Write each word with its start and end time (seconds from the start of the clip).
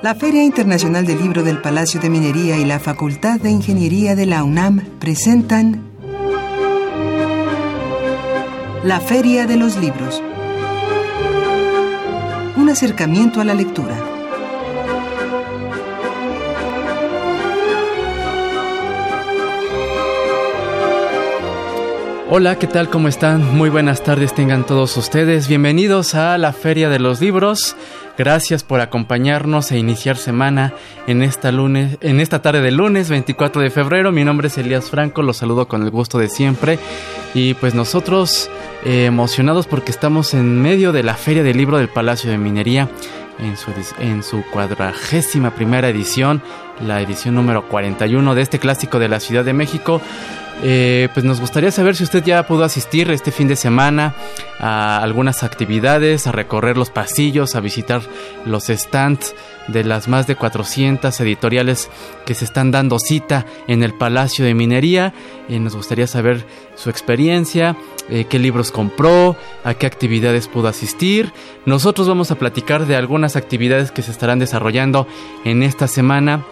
La 0.00 0.14
Feria 0.14 0.44
Internacional 0.44 1.06
del 1.06 1.18
Libro 1.18 1.42
del 1.42 1.60
Palacio 1.60 2.00
de 2.00 2.08
Minería 2.08 2.56
y 2.56 2.64
la 2.64 2.78
Facultad 2.78 3.40
de 3.40 3.50
Ingeniería 3.50 4.14
de 4.14 4.26
la 4.26 4.44
UNAM 4.44 4.80
presentan 5.00 5.82
La 8.84 9.00
Feria 9.00 9.46
de 9.46 9.56
los 9.56 9.76
Libros. 9.76 10.22
Un 12.56 12.68
acercamiento 12.70 13.40
a 13.40 13.44
la 13.44 13.54
lectura. 13.54 13.96
Hola, 22.30 22.56
¿qué 22.56 22.68
tal? 22.68 22.88
¿Cómo 22.88 23.08
están? 23.08 23.56
Muy 23.56 23.68
buenas 23.68 24.04
tardes 24.04 24.32
tengan 24.32 24.64
todos 24.64 24.96
ustedes. 24.96 25.48
Bienvenidos 25.48 26.14
a 26.14 26.38
la 26.38 26.52
Feria 26.52 26.88
de 26.88 27.00
los 27.00 27.20
Libros. 27.20 27.74
Gracias 28.18 28.64
por 28.64 28.80
acompañarnos 28.80 29.70
e 29.70 29.78
iniciar 29.78 30.16
semana 30.16 30.74
en 31.06 31.22
esta 31.22 31.52
lunes, 31.52 31.98
en 32.00 32.18
esta 32.18 32.42
tarde 32.42 32.60
de 32.60 32.72
lunes 32.72 33.08
24 33.08 33.62
de 33.62 33.70
febrero. 33.70 34.10
Mi 34.10 34.24
nombre 34.24 34.48
es 34.48 34.58
Elías 34.58 34.90
Franco, 34.90 35.22
los 35.22 35.36
saludo 35.36 35.68
con 35.68 35.84
el 35.84 35.90
gusto 35.90 36.18
de 36.18 36.28
siempre 36.28 36.80
y 37.32 37.54
pues 37.54 37.76
nosotros 37.76 38.50
eh, 38.84 39.04
emocionados 39.04 39.68
porque 39.68 39.92
estamos 39.92 40.34
en 40.34 40.60
medio 40.60 40.90
de 40.90 41.04
la 41.04 41.14
Feria 41.14 41.44
del 41.44 41.58
Libro 41.58 41.78
del 41.78 41.88
Palacio 41.88 42.28
de 42.28 42.38
Minería 42.38 42.88
en 43.38 43.56
su, 43.56 43.70
en 44.00 44.24
su 44.24 44.42
cuadragésima 44.50 45.54
primera 45.54 45.88
edición, 45.88 46.42
la 46.84 47.00
edición 47.00 47.36
número 47.36 47.68
41 47.68 48.34
de 48.34 48.42
este 48.42 48.58
clásico 48.58 48.98
de 48.98 49.08
la 49.08 49.20
Ciudad 49.20 49.44
de 49.44 49.52
México. 49.52 50.00
Eh, 50.62 51.08
pues 51.14 51.24
nos 51.24 51.40
gustaría 51.40 51.70
saber 51.70 51.94
si 51.94 52.02
usted 52.02 52.24
ya 52.24 52.44
pudo 52.46 52.64
asistir 52.64 53.10
este 53.12 53.30
fin 53.30 53.46
de 53.46 53.54
semana 53.54 54.14
a 54.58 55.00
algunas 55.00 55.44
actividades, 55.44 56.26
a 56.26 56.32
recorrer 56.32 56.76
los 56.76 56.90
pasillos, 56.90 57.54
a 57.54 57.60
visitar 57.60 58.02
los 58.44 58.64
stands 58.66 59.36
de 59.68 59.84
las 59.84 60.08
más 60.08 60.26
de 60.26 60.34
400 60.34 61.20
editoriales 61.20 61.90
que 62.26 62.34
se 62.34 62.44
están 62.44 62.72
dando 62.72 62.98
cita 62.98 63.46
en 63.68 63.84
el 63.84 63.94
Palacio 63.94 64.44
de 64.44 64.54
Minería. 64.54 65.14
Eh, 65.48 65.60
nos 65.60 65.76
gustaría 65.76 66.08
saber 66.08 66.44
su 66.74 66.90
experiencia, 66.90 67.76
eh, 68.08 68.24
qué 68.28 68.40
libros 68.40 68.72
compró, 68.72 69.36
a 69.62 69.74
qué 69.74 69.86
actividades 69.86 70.48
pudo 70.48 70.66
asistir. 70.66 71.32
Nosotros 71.66 72.08
vamos 72.08 72.32
a 72.32 72.36
platicar 72.36 72.86
de 72.86 72.96
algunas 72.96 73.36
actividades 73.36 73.92
que 73.92 74.02
se 74.02 74.10
estarán 74.10 74.40
desarrollando 74.40 75.06
en 75.44 75.62
esta 75.62 75.86
semana 75.86 76.44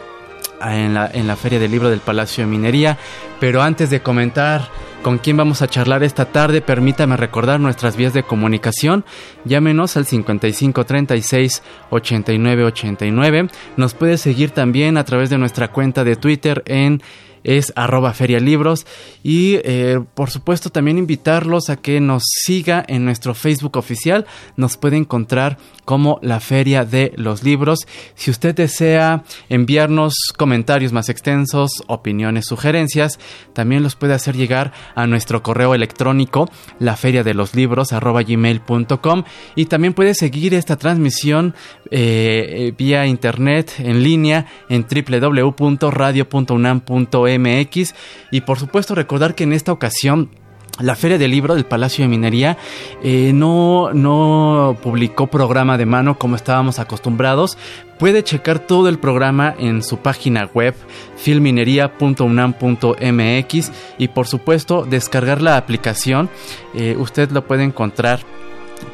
en 0.61 0.95
la, 0.95 1.11
en 1.13 1.27
la 1.27 1.37
Feria 1.37 1.59
del 1.59 1.71
Libro 1.71 1.91
del 1.91 2.01
Palacio 2.01 2.45
de 2.45 2.51
Minería. 2.51 2.99
Pero 3.41 3.63
antes 3.63 3.91
de 3.91 4.01
comentar 4.01 4.69
con 5.03 5.19
quién 5.19 5.37
vamos 5.37 5.63
a 5.63 5.69
charlar 5.69 6.03
esta 6.03 6.25
tarde, 6.25 6.61
permítame 6.61 7.17
recordar 7.17 7.61
nuestras 7.61 7.97
vías 7.97 8.13
de 8.13 8.25
comunicación. 8.25 9.05
Llámenos 9.45 9.97
al 9.97 10.05
5536 10.07 11.63
8989. 11.91 13.49
Nos 13.77 13.95
puede 13.95 14.19
seguir 14.19 14.51
también 14.51 14.97
a 14.97 15.05
través 15.05 15.31
de 15.31 15.39
nuestra 15.39 15.69
cuenta 15.69 16.03
de 16.03 16.17
Twitter 16.17 16.63
en 16.67 17.03
es 17.47 17.73
arroba 17.77 18.13
ferialibros 18.13 18.87
y 19.23 19.61
eh, 19.63 20.03
por 20.15 20.31
supuesto 20.31 20.71
también 20.71 20.99
invitarlos 20.99 21.71
a 21.71 21.77
que 21.77 22.01
nos 22.01 22.25
siga 22.27 22.85
en 22.89 23.05
nuestro 23.05 23.35
Facebook 23.35 23.77
oficial, 23.77 24.27
nos 24.57 24.77
puede 24.77 24.97
encontrar 24.97 25.59
como 25.85 26.19
la 26.23 26.41
Feria 26.41 26.85
de 26.85 27.13
los 27.17 27.45
Libros. 27.45 27.87
Si 28.17 28.33
usted 28.33 28.57
desea 28.57 29.23
enviarnos 29.49 30.15
comentarios 30.37 30.93
más 30.93 31.09
extensos, 31.09 31.71
opiniones, 31.87 32.47
sugerencias, 32.47 33.21
también 33.53 33.85
los 33.85 33.95
puede 33.95 34.15
hacer 34.15 34.37
llegar 34.37 34.73
a 34.97 35.07
nuestro 35.07 35.45
correo 35.45 35.75
electrónico 35.75 36.51
la 36.81 36.97
feria 36.97 37.23
de 37.23 37.35
los 37.35 37.55
libros 37.55 37.93
arroba 37.93 38.23
gmail.com 38.23 39.23
y 39.55 39.67
también 39.67 39.95
puede 39.95 40.15
seguir 40.15 40.55
esta 40.55 40.75
transmisión 40.77 41.55
eh, 41.93 42.75
vía 42.77 43.07
internet 43.07 43.75
en 43.79 44.03
línea 44.03 44.47
en 44.69 44.85
www.radio.unam.mx 44.91 47.36
MX 47.39 47.95
y 48.31 48.43
por 48.43 48.59
supuesto 48.59 48.95
recordar 48.95 49.35
que 49.35 49.45
en 49.45 49.53
esta 49.53 49.73
ocasión 49.73 50.31
la 50.79 50.95
Feria 50.95 51.17
del 51.17 51.31
Libro 51.31 51.55
del 51.55 51.65
Palacio 51.65 52.05
de 52.05 52.09
Minería 52.09 52.59
eh, 53.03 53.33
no, 53.33 53.95
no 53.95 54.77
publicó 54.83 55.27
programa 55.27 55.79
de 55.79 55.87
mano 55.87 56.19
como 56.19 56.37
estábamos 56.37 56.79
acostumbrados. 56.79 57.57
Puede 57.99 58.23
checar 58.23 58.59
todo 58.59 58.91
el 58.91 58.99
programa 58.99 59.55
en 59.59 59.83
su 59.83 59.97
página 59.99 60.51
web 60.53 60.75
filminería.unam.mx 61.17 63.73
y 63.97 64.09
por 64.09 64.27
supuesto 64.27 64.85
descargar 64.85 65.41
la 65.41 65.57
aplicación. 65.57 66.29
Eh, 66.75 66.95
usted 66.99 67.31
lo 67.31 67.47
puede 67.47 67.65
encontrar 67.65 68.21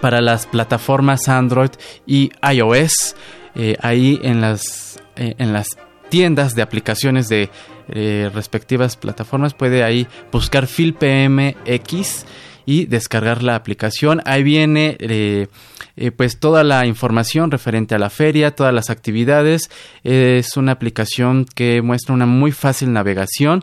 para 0.00 0.20
las 0.20 0.46
plataformas 0.46 1.28
Android 1.28 1.70
y 2.06 2.30
iOS. 2.48 3.16
Eh, 3.54 3.76
ahí 3.82 4.18
en 4.22 4.40
las, 4.40 4.98
en 5.16 5.52
las 5.52 5.66
tiendas 6.08 6.54
de 6.54 6.62
aplicaciones 6.62 7.28
de 7.28 7.50
eh, 7.94 8.30
respectivas 8.32 8.96
plataformas. 8.96 9.52
Puede 9.52 9.84
ahí 9.84 10.06
buscar 10.32 10.66
FilPMX 10.66 12.24
y 12.64 12.86
descargar 12.86 13.42
la 13.42 13.54
aplicación. 13.54 14.22
Ahí 14.24 14.42
viene 14.42 14.96
eh, 14.98 15.48
eh, 15.96 16.10
pues 16.10 16.40
toda 16.40 16.64
la 16.64 16.86
información 16.86 17.50
referente 17.50 17.94
a 17.94 17.98
la 17.98 18.08
feria, 18.08 18.54
todas 18.54 18.72
las 18.72 18.88
actividades. 18.88 19.70
es 20.04 20.56
una 20.56 20.72
aplicación 20.72 21.44
que 21.44 21.82
muestra 21.82 22.14
una 22.14 22.24
muy 22.24 22.52
fácil 22.52 22.92
navegación. 22.92 23.62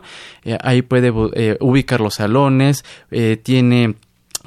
ahí 0.62 0.82
puede 0.82 1.10
ubicar 1.60 2.00
los 2.00 2.14
salones. 2.14 2.84
tiene 3.42 3.96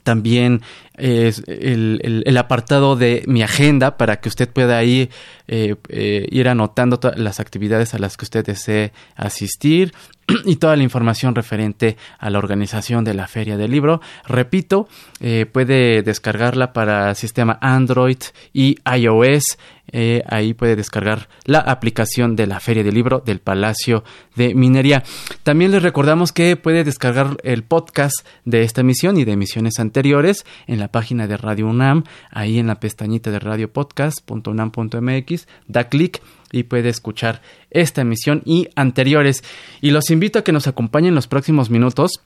también 0.03 0.61
el, 0.97 2.37
apartado 2.37 2.95
de 2.95 3.23
mi 3.27 3.41
agenda 3.41 3.97
para 3.97 4.19
que 4.19 4.29
usted 4.29 4.49
pueda 4.49 4.77
ahí 4.77 5.09
eh, 5.47 5.75
eh, 5.89 6.27
ir 6.29 6.47
anotando 6.47 6.99
las 7.15 7.39
actividades 7.39 7.93
a 7.93 7.99
las 7.99 8.17
que 8.17 8.25
usted 8.25 8.45
desee 8.45 8.91
asistir 9.15 9.93
y 10.45 10.57
toda 10.57 10.75
la 10.75 10.83
información 10.83 11.35
referente 11.35 11.97
a 12.19 12.29
la 12.29 12.39
organización 12.39 13.03
de 13.03 13.13
la 13.13 13.27
feria 13.27 13.57
del 13.57 13.71
libro. 13.71 14.01
Repito, 14.27 14.87
eh, 15.19 15.45
puede 15.45 16.01
descargarla 16.03 16.73
para 16.73 17.15
sistema 17.15 17.57
Android 17.61 18.19
y 18.53 18.77
iOS. 18.85 19.57
Eh, 19.91 20.23
ahí 20.27 20.53
puede 20.53 20.77
descargar 20.77 21.27
la 21.43 21.59
aplicación 21.59 22.35
de 22.35 22.47
la 22.47 22.59
feria 22.59 22.83
del 22.83 22.95
libro 22.95 23.21
del 23.23 23.39
Palacio 23.39 24.03
de 24.35 24.55
Minería. 24.55 25.03
También 25.43 25.69
les 25.71 25.83
recordamos 25.83 26.31
que 26.31 26.55
puede 26.55 26.83
descargar 26.83 27.37
el 27.43 27.61
podcast 27.63 28.25
de 28.45 28.63
esta 28.63 28.81
emisión 28.81 29.17
y 29.17 29.25
de 29.25 29.33
emisiones 29.33 29.79
anteriores 29.79 30.45
en 30.67 30.79
la 30.79 30.87
página 30.87 31.27
de 31.27 31.37
Radio 31.37 31.67
UNAM, 31.67 32.05
ahí 32.31 32.57
en 32.59 32.67
la 32.67 32.79
pestañita 32.79 33.29
de 33.29 33.39
radiopodcast.unam.mx. 33.39 35.47
Da 35.67 35.89
clic 35.89 36.21
y 36.53 36.63
puede 36.63 36.87
escuchar 36.87 37.41
esta 37.71 38.01
emisión 38.01 38.41
y 38.45 38.69
anteriores. 38.75 39.43
Y 39.81 39.91
los 39.91 40.09
invito 40.09 40.39
a 40.39 40.43
que 40.45 40.53
nos 40.53 40.67
acompañen 40.67 41.15
los 41.15 41.27
próximos 41.27 41.69
minutos. 41.69 42.21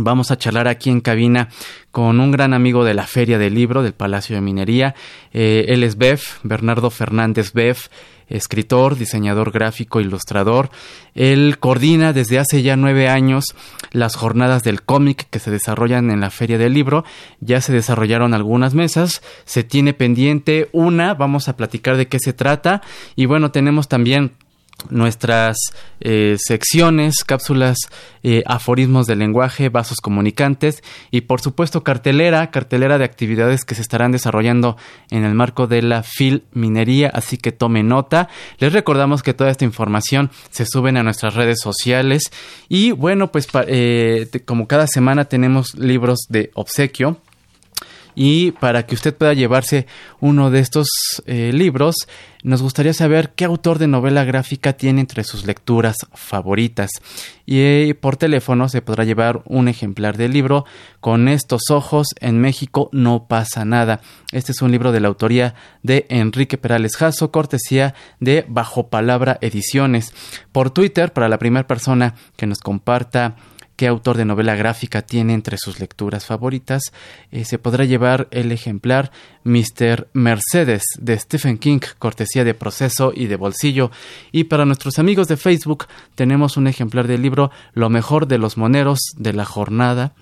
Vamos 0.00 0.30
a 0.30 0.38
charlar 0.38 0.68
aquí 0.68 0.90
en 0.90 1.00
cabina 1.00 1.48
con 1.90 2.20
un 2.20 2.30
gran 2.30 2.54
amigo 2.54 2.84
de 2.84 2.94
la 2.94 3.04
Feria 3.04 3.36
del 3.36 3.54
Libro 3.54 3.82
del 3.82 3.94
Palacio 3.94 4.36
de 4.36 4.40
Minería. 4.40 4.94
Eh, 5.32 5.66
él 5.70 5.82
es 5.82 5.98
Bev, 5.98 6.20
Bernardo 6.44 6.88
Fernández 6.90 7.52
Bev 7.52 7.76
escritor, 8.28 8.96
diseñador 8.96 9.50
gráfico, 9.50 10.00
ilustrador. 10.00 10.70
Él 11.14 11.58
coordina 11.58 12.12
desde 12.12 12.38
hace 12.38 12.62
ya 12.62 12.76
nueve 12.76 13.08
años 13.08 13.56
las 13.90 14.14
jornadas 14.14 14.62
del 14.62 14.82
cómic 14.82 15.26
que 15.30 15.38
se 15.38 15.50
desarrollan 15.50 16.10
en 16.10 16.20
la 16.20 16.30
Feria 16.30 16.58
del 16.58 16.74
Libro. 16.74 17.04
Ya 17.40 17.60
se 17.60 17.72
desarrollaron 17.72 18.34
algunas 18.34 18.74
mesas, 18.74 19.22
se 19.46 19.64
tiene 19.64 19.94
pendiente 19.94 20.68
una, 20.72 21.14
vamos 21.14 21.48
a 21.48 21.56
platicar 21.56 21.96
de 21.96 22.06
qué 22.06 22.18
se 22.20 22.32
trata 22.32 22.82
y 23.16 23.26
bueno, 23.26 23.50
tenemos 23.50 23.88
también 23.88 24.32
nuestras 24.90 25.56
eh, 26.00 26.36
secciones, 26.38 27.24
cápsulas, 27.24 27.76
eh, 28.22 28.42
aforismos 28.46 29.06
de 29.06 29.16
lenguaje, 29.16 29.68
vasos 29.68 29.98
comunicantes 29.98 30.82
y 31.10 31.22
por 31.22 31.40
supuesto 31.40 31.82
cartelera, 31.82 32.50
cartelera 32.50 32.98
de 32.98 33.04
actividades 33.04 33.64
que 33.64 33.74
se 33.74 33.82
estarán 33.82 34.12
desarrollando 34.12 34.76
en 35.10 35.24
el 35.24 35.34
marco 35.34 35.66
de 35.66 35.82
la 35.82 36.02
FIL 36.02 36.44
Minería, 36.52 37.10
así 37.12 37.36
que 37.36 37.52
tome 37.52 37.82
nota. 37.82 38.28
Les 38.58 38.72
recordamos 38.72 39.22
que 39.22 39.34
toda 39.34 39.50
esta 39.50 39.64
información 39.64 40.30
se 40.50 40.66
suben 40.66 40.96
a 40.96 41.02
nuestras 41.02 41.34
redes 41.34 41.60
sociales 41.60 42.30
y 42.68 42.92
bueno, 42.92 43.32
pues 43.32 43.48
eh, 43.66 44.28
como 44.44 44.66
cada 44.66 44.86
semana 44.86 45.26
tenemos 45.26 45.74
libros 45.74 46.26
de 46.28 46.50
obsequio 46.54 47.20
y 48.18 48.50
para 48.50 48.84
que 48.84 48.96
usted 48.96 49.16
pueda 49.16 49.32
llevarse 49.32 49.86
uno 50.18 50.50
de 50.50 50.58
estos 50.58 50.88
eh, 51.26 51.52
libros, 51.54 51.94
nos 52.42 52.62
gustaría 52.62 52.92
saber 52.92 53.30
qué 53.36 53.44
autor 53.44 53.78
de 53.78 53.86
novela 53.86 54.24
gráfica 54.24 54.72
tiene 54.72 55.00
entre 55.00 55.22
sus 55.22 55.46
lecturas 55.46 55.94
favoritas. 56.14 56.90
Y 57.46 57.60
eh, 57.60 57.94
por 57.94 58.16
teléfono 58.16 58.68
se 58.68 58.82
podrá 58.82 59.04
llevar 59.04 59.42
un 59.44 59.68
ejemplar 59.68 60.16
del 60.16 60.32
libro 60.32 60.64
Con 60.98 61.28
estos 61.28 61.70
ojos 61.70 62.08
en 62.18 62.40
México 62.40 62.88
no 62.90 63.28
pasa 63.28 63.64
nada. 63.64 64.00
Este 64.32 64.50
es 64.50 64.62
un 64.62 64.72
libro 64.72 64.90
de 64.90 64.98
la 64.98 65.06
autoría 65.06 65.54
de 65.84 66.04
Enrique 66.08 66.58
Perales 66.58 66.96
Jasso, 66.96 67.30
cortesía 67.30 67.94
de 68.18 68.44
Bajo 68.48 68.88
Palabra 68.88 69.38
Ediciones. 69.42 70.12
Por 70.50 70.70
Twitter, 70.70 71.12
para 71.12 71.28
la 71.28 71.38
primera 71.38 71.68
persona 71.68 72.16
que 72.36 72.48
nos 72.48 72.58
comparta 72.58 73.36
qué 73.78 73.86
autor 73.86 74.16
de 74.16 74.24
novela 74.24 74.56
gráfica 74.56 75.02
tiene 75.02 75.34
entre 75.34 75.56
sus 75.56 75.78
lecturas 75.78 76.26
favoritas, 76.26 76.82
eh, 77.30 77.44
se 77.44 77.60
podrá 77.60 77.84
llevar 77.84 78.26
el 78.32 78.50
ejemplar 78.50 79.12
Mr. 79.44 80.08
Mercedes 80.12 80.82
de 80.98 81.16
Stephen 81.16 81.58
King, 81.58 81.78
cortesía 82.00 82.42
de 82.42 82.54
proceso 82.54 83.12
y 83.14 83.28
de 83.28 83.36
bolsillo. 83.36 83.92
Y 84.32 84.44
para 84.44 84.64
nuestros 84.64 84.98
amigos 84.98 85.28
de 85.28 85.36
Facebook 85.36 85.86
tenemos 86.16 86.56
un 86.56 86.66
ejemplar 86.66 87.06
del 87.06 87.22
libro 87.22 87.52
Lo 87.72 87.88
mejor 87.88 88.26
de 88.26 88.38
los 88.38 88.56
moneros 88.56 88.98
de 89.16 89.32
la 89.32 89.44
jornada, 89.44 90.12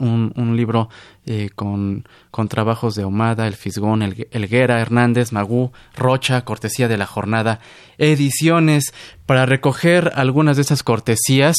un, 0.00 0.32
un 0.34 0.56
libro 0.56 0.88
eh, 1.32 1.48
con, 1.54 2.08
con, 2.32 2.48
trabajos 2.48 2.96
de 2.96 3.04
Omada, 3.04 3.46
El 3.46 3.54
Fisgón, 3.54 4.02
El, 4.02 4.26
Elguera, 4.32 4.80
Hernández, 4.80 5.30
Magú, 5.30 5.70
Rocha, 5.94 6.44
cortesía 6.44 6.88
de 6.88 6.96
la 6.96 7.06
jornada, 7.06 7.60
ediciones. 7.98 8.92
Para 9.26 9.46
recoger 9.46 10.10
algunas 10.16 10.56
de 10.56 10.62
esas 10.62 10.82
cortesías 10.82 11.58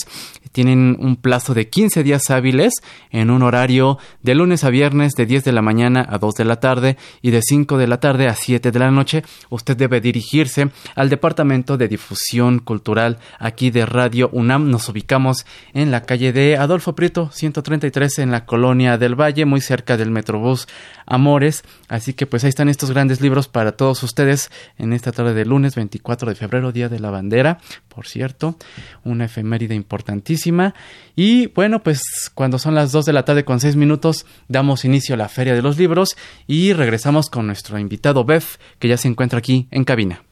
tienen 0.51 0.97
un 0.99 1.15
plazo 1.15 1.53
de 1.53 1.69
15 1.69 2.03
días 2.03 2.29
hábiles 2.29 2.73
en 3.11 3.29
un 3.29 3.43
horario 3.43 3.97
de 4.21 4.35
lunes 4.35 4.65
a 4.65 4.69
viernes 4.69 5.13
de 5.13 5.25
10 5.25 5.45
de 5.45 5.53
la 5.53 5.61
mañana 5.61 6.05
a 6.09 6.17
2 6.17 6.35
de 6.35 6.43
la 6.43 6.59
tarde 6.59 6.97
y 7.21 7.31
de 7.31 7.41
5 7.41 7.77
de 7.77 7.87
la 7.87 8.01
tarde 8.01 8.27
a 8.27 8.35
7 8.35 8.71
de 8.71 8.79
la 8.79 8.91
noche. 8.91 9.23
Usted 9.49 9.77
debe 9.77 10.01
dirigirse 10.01 10.69
al 10.95 11.09
Departamento 11.09 11.77
de 11.77 11.87
Difusión 11.87 12.59
Cultural 12.59 13.19
aquí 13.39 13.71
de 13.71 13.85
Radio 13.85 14.29
UNAM. 14.33 14.69
Nos 14.69 14.89
ubicamos 14.89 15.45
en 15.73 15.91
la 15.91 16.01
calle 16.01 16.33
de 16.33 16.57
Adolfo 16.57 16.93
Prieto, 16.93 17.29
133 17.31 18.19
en 18.19 18.31
la 18.31 18.45
colonia 18.45 18.97
del 18.97 19.15
Valle, 19.15 19.45
muy 19.45 19.60
cerca 19.61 19.97
del 19.97 20.11
Metrobús 20.11 20.67
Amores. 21.05 21.63
Así 21.87 22.13
que 22.13 22.25
pues 22.25 22.43
ahí 22.43 22.49
están 22.49 22.69
estos 22.69 22.91
grandes 22.91 23.21
libros 23.21 23.47
para 23.47 23.73
todos 23.73 24.03
ustedes 24.03 24.51
en 24.77 24.93
esta 24.93 25.11
tarde 25.11 25.33
de 25.33 25.45
lunes 25.45 25.75
24 25.75 26.29
de 26.29 26.35
febrero, 26.35 26.71
Día 26.71 26.89
de 26.89 26.99
la 26.99 27.11
Bandera, 27.11 27.59
por 27.87 28.07
cierto, 28.07 28.55
una 29.03 29.25
efeméride 29.25 29.75
importantísima. 29.75 30.73
Y 31.15 31.47
bueno, 31.47 31.83
pues 31.83 32.01
cuando 32.33 32.59
son 32.59 32.75
las 32.75 32.91
2 32.91 33.05
de 33.05 33.13
la 33.13 33.25
tarde 33.25 33.45
con 33.45 33.59
6 33.59 33.75
minutos, 33.75 34.25
damos 34.47 34.85
inicio 34.85 35.15
a 35.15 35.17
la 35.17 35.29
Feria 35.29 35.53
de 35.53 35.61
los 35.61 35.77
Libros 35.77 36.15
y 36.47 36.73
regresamos 36.73 37.29
con 37.29 37.47
nuestro 37.47 37.77
invitado 37.79 38.25
Beth, 38.25 38.59
que 38.79 38.87
ya 38.87 38.97
se 38.97 39.07
encuentra 39.07 39.39
aquí 39.39 39.67
en 39.71 39.83
cabina. 39.83 40.23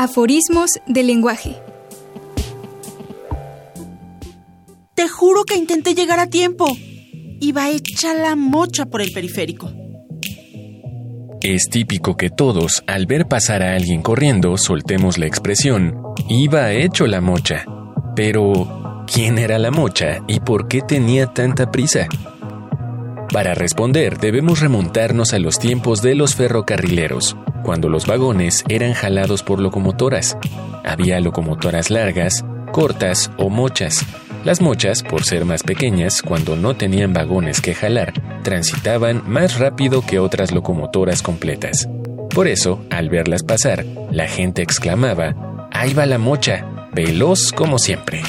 Aforismos 0.00 0.70
del 0.86 1.08
lenguaje. 1.08 1.60
Te 5.00 5.08
juro 5.08 5.44
que 5.44 5.56
intenté 5.56 5.94
llegar 5.94 6.20
a 6.20 6.26
tiempo. 6.26 6.66
Iba 7.40 7.70
hecha 7.70 8.12
la 8.12 8.36
mocha 8.36 8.84
por 8.84 9.00
el 9.00 9.12
periférico. 9.12 9.72
Es 11.40 11.70
típico 11.70 12.18
que 12.18 12.28
todos, 12.28 12.84
al 12.86 13.06
ver 13.06 13.26
pasar 13.26 13.62
a 13.62 13.74
alguien 13.76 14.02
corriendo, 14.02 14.58
soltemos 14.58 15.16
la 15.16 15.24
expresión, 15.24 15.94
iba 16.28 16.72
hecho 16.72 17.06
la 17.06 17.22
mocha. 17.22 17.64
Pero, 18.14 19.06
¿quién 19.10 19.38
era 19.38 19.58
la 19.58 19.70
mocha 19.70 20.22
y 20.28 20.40
por 20.40 20.68
qué 20.68 20.82
tenía 20.82 21.28
tanta 21.28 21.70
prisa? 21.70 22.06
Para 23.32 23.54
responder 23.54 24.18
debemos 24.18 24.60
remontarnos 24.60 25.32
a 25.32 25.38
los 25.38 25.58
tiempos 25.58 26.02
de 26.02 26.14
los 26.14 26.34
ferrocarrileros, 26.34 27.38
cuando 27.64 27.88
los 27.88 28.04
vagones 28.04 28.64
eran 28.68 28.92
jalados 28.92 29.42
por 29.44 29.60
locomotoras. 29.60 30.36
Había 30.84 31.20
locomotoras 31.20 31.88
largas, 31.88 32.44
cortas 32.70 33.30
o 33.38 33.48
mochas, 33.48 34.04
las 34.44 34.60
mochas, 34.60 35.02
por 35.02 35.24
ser 35.24 35.44
más 35.44 35.62
pequeñas, 35.62 36.22
cuando 36.22 36.56
no 36.56 36.76
tenían 36.76 37.12
vagones 37.12 37.60
que 37.60 37.74
jalar, 37.74 38.12
transitaban 38.42 39.22
más 39.26 39.58
rápido 39.58 40.02
que 40.04 40.18
otras 40.18 40.52
locomotoras 40.52 41.22
completas. 41.22 41.88
Por 42.34 42.48
eso, 42.48 42.84
al 42.90 43.08
verlas 43.08 43.42
pasar, 43.42 43.84
la 44.10 44.28
gente 44.28 44.62
exclamaba, 44.62 45.68
¡Ahí 45.72 45.94
va 45.94 46.06
la 46.06 46.18
mocha! 46.18 46.66
Veloz 46.92 47.52
como 47.52 47.78
siempre. 47.78 48.22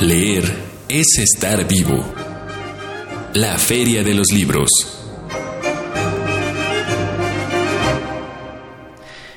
Leer 0.00 0.44
es 0.88 1.18
estar 1.18 1.66
vivo. 1.66 2.04
La 3.34 3.58
Feria 3.58 4.02
de 4.02 4.14
los 4.14 4.32
Libros. 4.32 4.95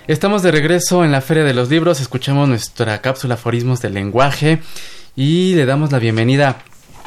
Estamos 0.10 0.42
de 0.42 0.50
regreso 0.50 1.06
en 1.06 1.12
la 1.12 1.22
Feria 1.22 1.44
de 1.44 1.54
los 1.54 1.70
Libros, 1.70 2.02
escuchamos 2.02 2.50
nuestra 2.50 3.00
cápsula 3.00 3.36
Aforismos 3.36 3.80
del 3.80 3.94
Lenguaje 3.94 4.60
y 5.16 5.54
le 5.54 5.68
damos 5.68 5.92
la 5.92 6.00
bienvenida 6.00 6.64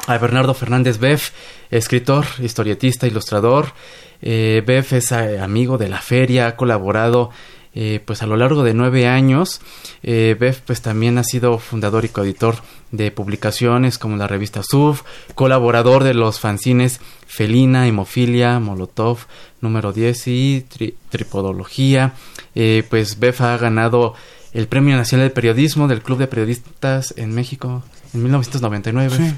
a 0.07 0.17
Bernardo 0.17 0.53
Fernández 0.53 0.99
Beff, 0.99 1.31
escritor, 1.69 2.25
historietista, 2.39 3.05
ilustrador. 3.05 3.73
Eh, 4.21 4.63
Beff 4.65 4.93
es 4.93 5.11
eh, 5.11 5.37
amigo 5.41 5.77
de 5.77 5.89
la 5.89 5.99
feria, 5.99 6.47
ha 6.47 6.55
colaborado 6.55 7.29
eh, 7.75 8.01
pues 8.05 8.21
a 8.21 8.27
lo 8.27 8.37
largo 8.37 8.63
de 8.63 8.73
nueve 8.73 9.07
años. 9.07 9.61
Eh, 10.03 10.35
pues 10.65 10.81
también 10.81 11.17
ha 11.17 11.23
sido 11.23 11.57
fundador 11.59 12.05
y 12.05 12.09
coeditor 12.09 12.57
de 12.91 13.09
publicaciones 13.11 13.97
como 13.97 14.17
la 14.17 14.27
revista 14.27 14.61
SUF, 14.63 15.01
colaborador 15.33 16.03
de 16.03 16.13
los 16.13 16.39
fanzines 16.39 16.99
Felina, 17.25 17.87
Hemofilia, 17.87 18.59
Molotov, 18.59 19.19
número 19.61 19.91
10 19.91 20.27
y 20.27 20.65
Tripodología. 21.09 22.13
Eh, 22.53 22.83
pues 22.89 23.19
Beff 23.19 23.41
ha 23.41 23.57
ganado 23.57 24.13
el 24.53 24.67
Premio 24.67 24.95
Nacional 24.95 25.29
de 25.29 25.33
Periodismo 25.33 25.87
del 25.87 26.03
Club 26.03 26.19
de 26.19 26.27
Periodistas 26.27 27.15
en 27.17 27.33
México 27.33 27.83
en 28.13 28.21
1999. 28.21 29.35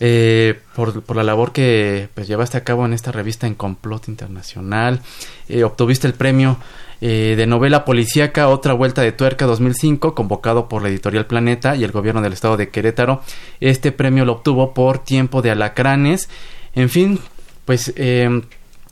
Eh, 0.00 0.60
por, 0.76 1.02
por, 1.02 1.16
la 1.16 1.24
labor 1.24 1.52
que 1.52 2.08
pues, 2.14 2.28
llevaste 2.28 2.56
a 2.56 2.62
cabo 2.62 2.86
en 2.86 2.92
esta 2.92 3.10
revista 3.10 3.46
en 3.46 3.54
Complot 3.54 4.08
Internacional. 4.08 5.00
Eh, 5.48 5.64
obtuviste 5.64 6.06
el 6.06 6.14
premio 6.14 6.56
eh, 7.00 7.34
de 7.36 7.46
novela 7.46 7.84
policíaca 7.84 8.48
Otra 8.48 8.72
Vuelta 8.72 9.02
de 9.02 9.12
Tuerca 9.12 9.46
2005, 9.46 10.14
convocado 10.14 10.68
por 10.68 10.82
la 10.82 10.88
editorial 10.88 11.26
Planeta 11.26 11.76
y 11.76 11.84
el 11.84 11.92
gobierno 11.92 12.22
del 12.22 12.32
estado 12.32 12.56
de 12.56 12.68
Querétaro. 12.70 13.22
Este 13.60 13.92
premio 13.92 14.24
lo 14.24 14.32
obtuvo 14.32 14.74
por 14.74 14.98
Tiempo 14.98 15.42
de 15.42 15.50
Alacranes. 15.50 16.28
En 16.74 16.88
fin, 16.88 17.20
pues 17.64 17.92
eh, 17.96 18.42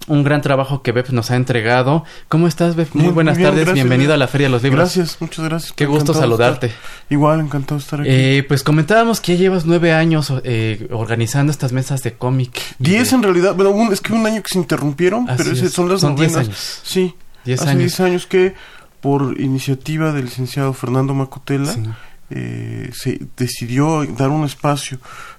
un 0.08 0.22
gran 0.22 0.40
trabajo 0.40 0.82
que 0.82 0.92
Beb 0.92 1.10
nos 1.10 1.30
ha 1.30 1.36
entregado. 1.36 2.04
¿Cómo 2.28 2.46
estás, 2.46 2.76
Beb? 2.76 2.88
Muy 2.94 3.08
buenas 3.08 3.38
tardes, 3.38 3.72
bienvenido 3.72 4.14
a 4.14 4.16
la 4.16 4.28
Feria 4.28 4.46
de 4.46 4.52
los 4.52 4.62
Libros. 4.62 4.94
Gracias, 4.94 5.16
muchas 5.20 5.44
gracias. 5.44 5.72
Qué 5.72 5.86
gusto 5.86 6.14
saludarte. 6.14 6.70
Igual, 7.10 7.40
encantado 7.40 7.76
de 7.76 7.82
estar 7.82 8.00
aquí. 8.00 8.08
Eh, 8.10 8.44
pues 8.46 8.62
comentábamos 8.62 9.20
que 9.20 9.32
ya 9.32 9.38
llevas 9.38 9.66
nueve 9.66 9.92
años 9.92 10.32
eh, 10.44 10.88
organizando 10.92 11.50
estas 11.50 11.72
mesas 11.72 12.02
de 12.02 12.14
cómic. 12.14 12.60
Diez 12.78 13.12
en 13.12 13.22
realidad, 13.22 13.54
bueno, 13.54 13.92
es 13.92 14.00
que 14.00 14.12
un 14.12 14.26
año 14.26 14.42
que 14.42 14.48
se 14.48 14.58
interrumpieron, 14.58 15.26
pero 15.36 15.50
ese 15.50 15.68
son 15.68 15.88
las 15.88 16.00
son 16.00 16.14
novenas. 16.14 16.34
Diez 16.34 16.46
años. 16.46 16.80
Sí, 16.84 17.14
hace 17.54 17.68
años. 17.70 17.78
diez 17.78 18.00
años 18.00 18.26
que 18.26 18.54
por 19.00 19.40
iniciativa 19.40 20.12
del 20.12 20.24
licenciado 20.26 20.72
Fernando 20.72 21.14
Macotela 21.14 21.72
Sí. 21.72 21.82
eh, 22.30 22.90
se 22.92 23.20
decidió 23.36 24.04
dar 24.16 24.30
un 24.30 24.44
espacio 24.44 24.98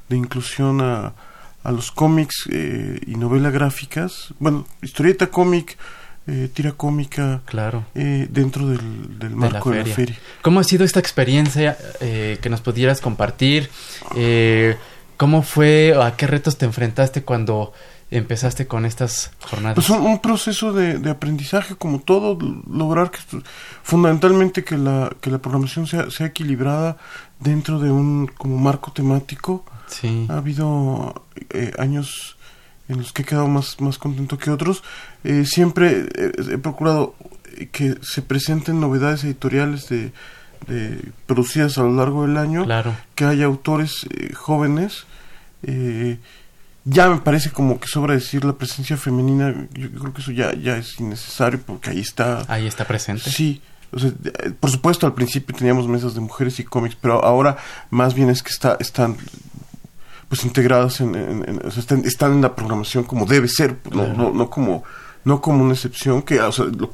de 0.10 0.16
inclusión 0.18 0.80
a, 0.82 1.14
a 1.64 1.72
los 1.72 1.92
cómics 1.92 2.48
eh, 2.50 3.00
y 3.06 3.16
novela 3.16 3.50
gráficas, 3.50 4.34
bueno, 4.40 4.66
historieta 4.82 5.28
cómic, 5.28 5.78
eh, 6.28 6.50
tira 6.54 6.72
cómica, 6.74 7.42
Claro. 7.46 7.86
eh, 7.96 8.28
dentro 8.30 8.68
del, 8.68 9.18
del 9.20 9.32
marco 9.32 9.72
de 9.72 9.78
la 9.78 9.84
feria. 9.84 9.96
feria. 9.96 10.18
¿Cómo 10.42 10.60
ha 10.60 10.64
sido 10.64 10.86
esta 10.86 11.00
experiencia 11.00 11.78
eh, 12.00 12.38
que 12.42 12.50
nos 12.50 12.62
pudieras 12.62 13.02
compartir? 13.02 13.70
¿Cómo 15.18 15.42
fue 15.42 15.94
o 15.98 16.04
a 16.04 16.16
qué 16.16 16.28
retos 16.28 16.58
te 16.58 16.66
enfrentaste 16.66 17.24
cuando 17.24 17.74
empezaste 18.12 18.68
con 18.68 18.86
estas 18.86 19.32
jornadas? 19.42 19.76
Pues 19.76 19.90
un, 19.90 20.06
un 20.06 20.20
proceso 20.20 20.72
de, 20.74 20.98
de 21.00 21.10
aprendizaje 21.10 21.76
como 21.76 22.00
todo, 22.00 22.38
lograr 22.72 23.12
que 23.12 23.20
fundamentalmente 23.84 24.64
que 24.64 24.78
la, 24.78 25.12
que 25.22 25.30
la 25.32 25.40
programación 25.40 25.88
sea, 25.88 26.10
sea 26.10 26.28
equilibrada 26.28 26.98
dentro 27.40 27.80
de 27.80 27.92
un 27.92 28.28
como 28.28 28.58
marco 28.58 28.92
temático. 28.92 29.66
sí. 29.88 30.26
Ha 30.30 30.38
habido 30.38 31.24
eh, 31.50 31.72
años 31.78 32.38
en 32.90 33.00
los 33.00 33.12
que 33.12 33.24
he 33.24 33.26
quedado 33.26 33.48
más, 33.50 33.80
más 33.82 33.98
contento 33.98 34.38
que 34.38 34.50
otros. 34.52 34.84
Eh, 35.26 35.44
siempre 35.46 36.08
he 36.16 36.58
procurado 36.58 37.16
que 37.72 37.98
se 38.02 38.22
presenten 38.22 38.80
novedades 38.80 39.24
editoriales 39.26 39.90
de, 39.90 40.12
de 40.68 41.02
producidas 41.26 41.78
a 41.78 41.82
lo 41.82 41.94
largo 41.94 42.26
del 42.26 42.38
año 42.38 42.64
Claro. 42.64 42.96
que 43.16 43.26
haya 43.26 43.46
autores 43.46 44.06
eh, 44.12 44.34
jóvenes. 44.34 45.06
eh, 45.64 46.18
ya 46.89 47.10
me 47.10 47.17
parece 47.17 47.51
como 47.51 47.79
que 47.79 47.88
sobra 47.88 48.13
decir 48.13 48.46
la 48.46 48.53
presencia 48.53 48.96
femenina. 48.98 49.53
Yo 49.74 49.91
creo 49.91 50.13
que 50.13 50.22
eso 50.22 50.32
ya, 50.32 50.53
ya 50.56 50.77
es 50.77 51.00
innecesario 51.00 51.60
porque 51.65 51.89
ahí 51.89 52.00
está. 52.00 52.46
Ahí 52.48 52.65
está 52.65 52.86
presente. 52.86 53.29
Sí. 53.29 53.62
O 53.91 54.00
sea, 54.00 54.10
eh, 54.10 54.51
por 54.60 54.70
supuesto, 54.70 55.06
al 55.06 55.13
principio 55.13 55.56
teníamos 55.56 55.88
mesas 55.88 56.13
de 56.13 56.20
mujeres 56.22 56.60
y 56.60 56.63
cómics, 56.63 56.98
pero 57.00 57.24
ahora 57.24 57.58
más 57.89 58.13
bien 58.13 58.29
es 58.29 58.41
que 58.44 58.50
está, 58.51 58.77
están 58.79 59.17
pues 60.29 60.44
integradas 60.44 61.00
en, 61.01 61.15
en- 61.15 61.46
en- 61.48 61.65
o 61.65 61.72
sea, 61.72 61.79
están, 61.82 62.03
están 62.06 62.34
en 62.34 62.41
la 62.41 62.53
programación 62.56 63.03
como 63.06 63.25
debe 63.25 63.48
ser, 63.48 63.77
pues, 63.77 63.96
no, 63.96 64.03
Claro. 64.06 64.17
no, 64.17 64.32
no 64.32 64.50
como 64.50 64.84
no 65.24 65.41
como 65.41 65.63
una 65.63 65.74
excepción 65.74 66.22
que 66.22 66.39
o 66.41 66.51
sea, 66.51 66.65
lo- 66.65 66.94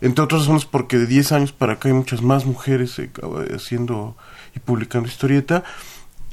entre 0.00 0.24
otras 0.24 0.42
razones 0.42 0.64
porque 0.64 0.98
de 0.98 1.06
10 1.06 1.30
años 1.32 1.52
para 1.52 1.74
acá 1.74 1.88
hay 1.88 1.94
muchas 1.94 2.22
más 2.22 2.44
mujeres 2.44 2.98
eh, 2.98 3.10
haciendo 3.54 4.16
y 4.54 4.58
publicando 4.60 5.08
historieta 5.08 5.62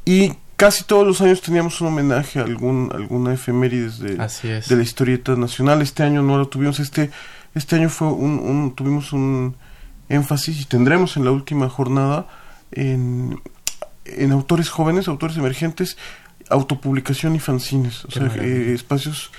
y 0.06 0.34
casi 0.60 0.84
todos 0.84 1.08
los 1.08 1.22
años 1.22 1.42
teníamos 1.42 1.80
un 1.80 1.88
homenaje 1.88 2.40
a 2.40 2.44
algún, 2.44 2.92
alguna 2.94 3.34
efemérides 3.34 3.98
de, 4.00 4.22
Así 4.22 4.50
es. 4.50 4.68
de 4.68 4.76
la 4.76 4.84
historieta 4.84 5.36
nacional. 5.38 5.82
Este 5.82 6.04
año 6.04 6.22
no 6.22 6.38
lo 6.38 6.50
tuvimos. 6.50 6.82
Este, 6.82 7.10
este 7.56 7.78
año 7.78 7.90
fue 7.90 8.10
un, 8.10 8.40
un- 8.40 8.76
tuvimos 8.76 9.14
un 9.14 9.56
énfasis 10.10 10.60
y 10.60 10.66
tendremos 10.66 11.16
en 11.16 11.24
la 11.24 11.32
última 11.32 11.70
jornada 11.70 12.28
en, 12.74 13.42
en 14.04 14.32
autores 14.34 14.70
jóvenes, 14.70 15.08
autores 15.08 15.38
emergentes, 15.38 15.96
autopublicación 16.50 17.36
y 17.36 17.40
fanzines, 17.40 18.04
o 18.06 18.12
sea, 18.12 18.30
eh, 18.36 18.74
espacios 18.76 19.32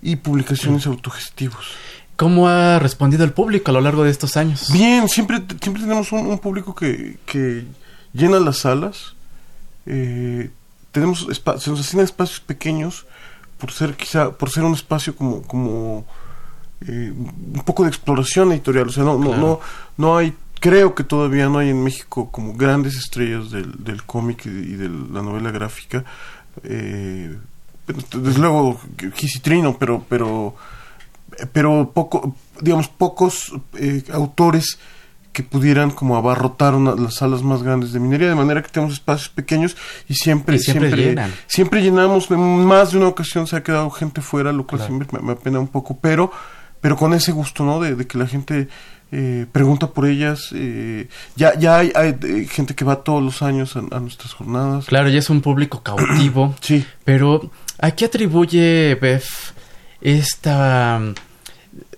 y 0.00 0.14
publicaciones 0.16 0.86
autogestivos. 0.86 1.66
¿Cómo 2.14 2.46
ha 2.48 2.78
respondido 2.78 3.24
el 3.24 3.32
público 3.32 3.70
a 3.72 3.74
lo 3.74 3.80
largo 3.80 4.04
de 4.04 4.10
estos 4.10 4.36
años? 4.36 4.70
Bien, 4.72 5.08
siempre, 5.08 5.42
siempre 5.60 5.82
tenemos 5.82 6.12
un, 6.12 6.26
un 6.26 6.38
público 6.38 6.72
que, 6.74 7.18
que 7.26 7.64
llena 8.12 8.38
las 8.38 8.58
salas. 8.58 9.14
Eh, 9.86 10.50
tenemos 10.92 11.26
se 11.30 11.70
nos 11.70 11.80
asignan 11.80 12.04
espacios 12.04 12.40
pequeños 12.40 13.06
por 13.58 13.72
ser 13.72 13.96
quizá 13.96 14.30
por 14.30 14.50
ser 14.50 14.64
un 14.64 14.74
espacio 14.74 15.14
como 15.16 15.42
como 15.42 16.06
eh, 16.86 17.12
un 17.12 17.62
poco 17.64 17.82
de 17.82 17.88
exploración 17.90 18.52
editorial. 18.52 18.88
O 18.88 18.92
sea, 18.92 19.04
no 19.04 19.18
no 19.18 19.26
Claro. 19.26 19.40
no 19.40 19.60
no 19.96 20.16
hay 20.16 20.34
creo 20.60 20.94
que 20.94 21.04
todavía 21.04 21.48
no 21.48 21.58
hay 21.58 21.70
en 21.70 21.82
México 21.84 22.30
como 22.30 22.54
grandes 22.54 22.96
estrellas 22.96 23.50
del, 23.50 23.84
del 23.84 24.02
cómic 24.04 24.46
y 24.46 24.50
de, 24.50 24.60
y 24.60 24.74
de 24.74 24.88
la 24.88 25.22
novela 25.22 25.50
gráfica. 25.50 26.04
Eh, 26.64 27.36
desde 27.86 28.38
luego 28.40 28.80
Gisitrino, 29.14 29.78
pero 29.78 30.04
pero 30.08 30.54
pero 31.52 31.90
poco 31.94 32.34
digamos 32.60 32.88
pocos 32.88 33.52
eh, 33.74 34.02
autores 34.12 34.78
que 35.38 35.44
pudieran 35.44 35.92
como 35.92 36.16
abarrotar 36.16 36.74
una- 36.74 36.96
las 36.96 37.14
salas 37.14 37.44
más 37.44 37.62
grandes 37.62 37.92
de 37.92 38.00
minería 38.00 38.28
de 38.28 38.34
manera 38.34 38.60
que 38.60 38.70
tenemos 38.70 38.94
espacios 38.94 39.28
pequeños 39.28 39.76
y 40.08 40.14
siempre 40.14 40.56
Y 40.56 40.58
siempre 40.58 40.90
llenan. 40.90 41.32
siempre 41.46 41.80
llenamos 41.80 42.28
en 42.32 42.64
más 42.66 42.90
de 42.90 42.98
una 42.98 43.06
ocasión 43.06 43.46
se 43.46 43.54
ha 43.54 43.62
quedado 43.62 43.88
gente 43.90 44.20
fuera 44.20 44.50
lo 44.52 44.66
cual 44.66 44.80
Claro. 44.80 44.94
siempre 44.96 45.06
me, 45.20 45.24
me 45.26 45.32
apena 45.34 45.60
un 45.60 45.68
poco 45.68 45.98
pero 46.00 46.32
pero 46.80 46.96
con 46.96 47.14
ese 47.14 47.30
gusto 47.30 47.62
no 47.64 47.78
de, 47.80 47.94
de 47.94 48.06
que 48.08 48.18
la 48.18 48.26
gente 48.26 48.66
eh, 49.12 49.46
pregunta 49.52 49.86
por 49.86 50.06
ellas 50.06 50.50
eh, 50.54 51.08
ya 51.36 51.56
ya 51.58 51.78
hay, 51.78 51.92
hay, 51.94 52.16
eh, 52.20 52.46
gente 52.50 52.74
que 52.74 52.84
va 52.84 52.96
todos 53.04 53.22
los 53.22 53.40
años 53.42 53.76
a, 53.76 53.80
a 53.96 54.00
nuestras 54.00 54.32
jornadas 54.34 54.86
Claro, 54.86 55.08
ya 55.08 55.20
es 55.20 55.30
un 55.30 55.40
público 55.40 55.82
cautivo. 55.84 56.54
sí 56.60 56.84
Pero, 57.04 57.50
¿a 57.78 57.92
qué 57.92 58.04
atribuye 58.06 58.96
Beth 59.00 59.24
esta... 60.00 61.00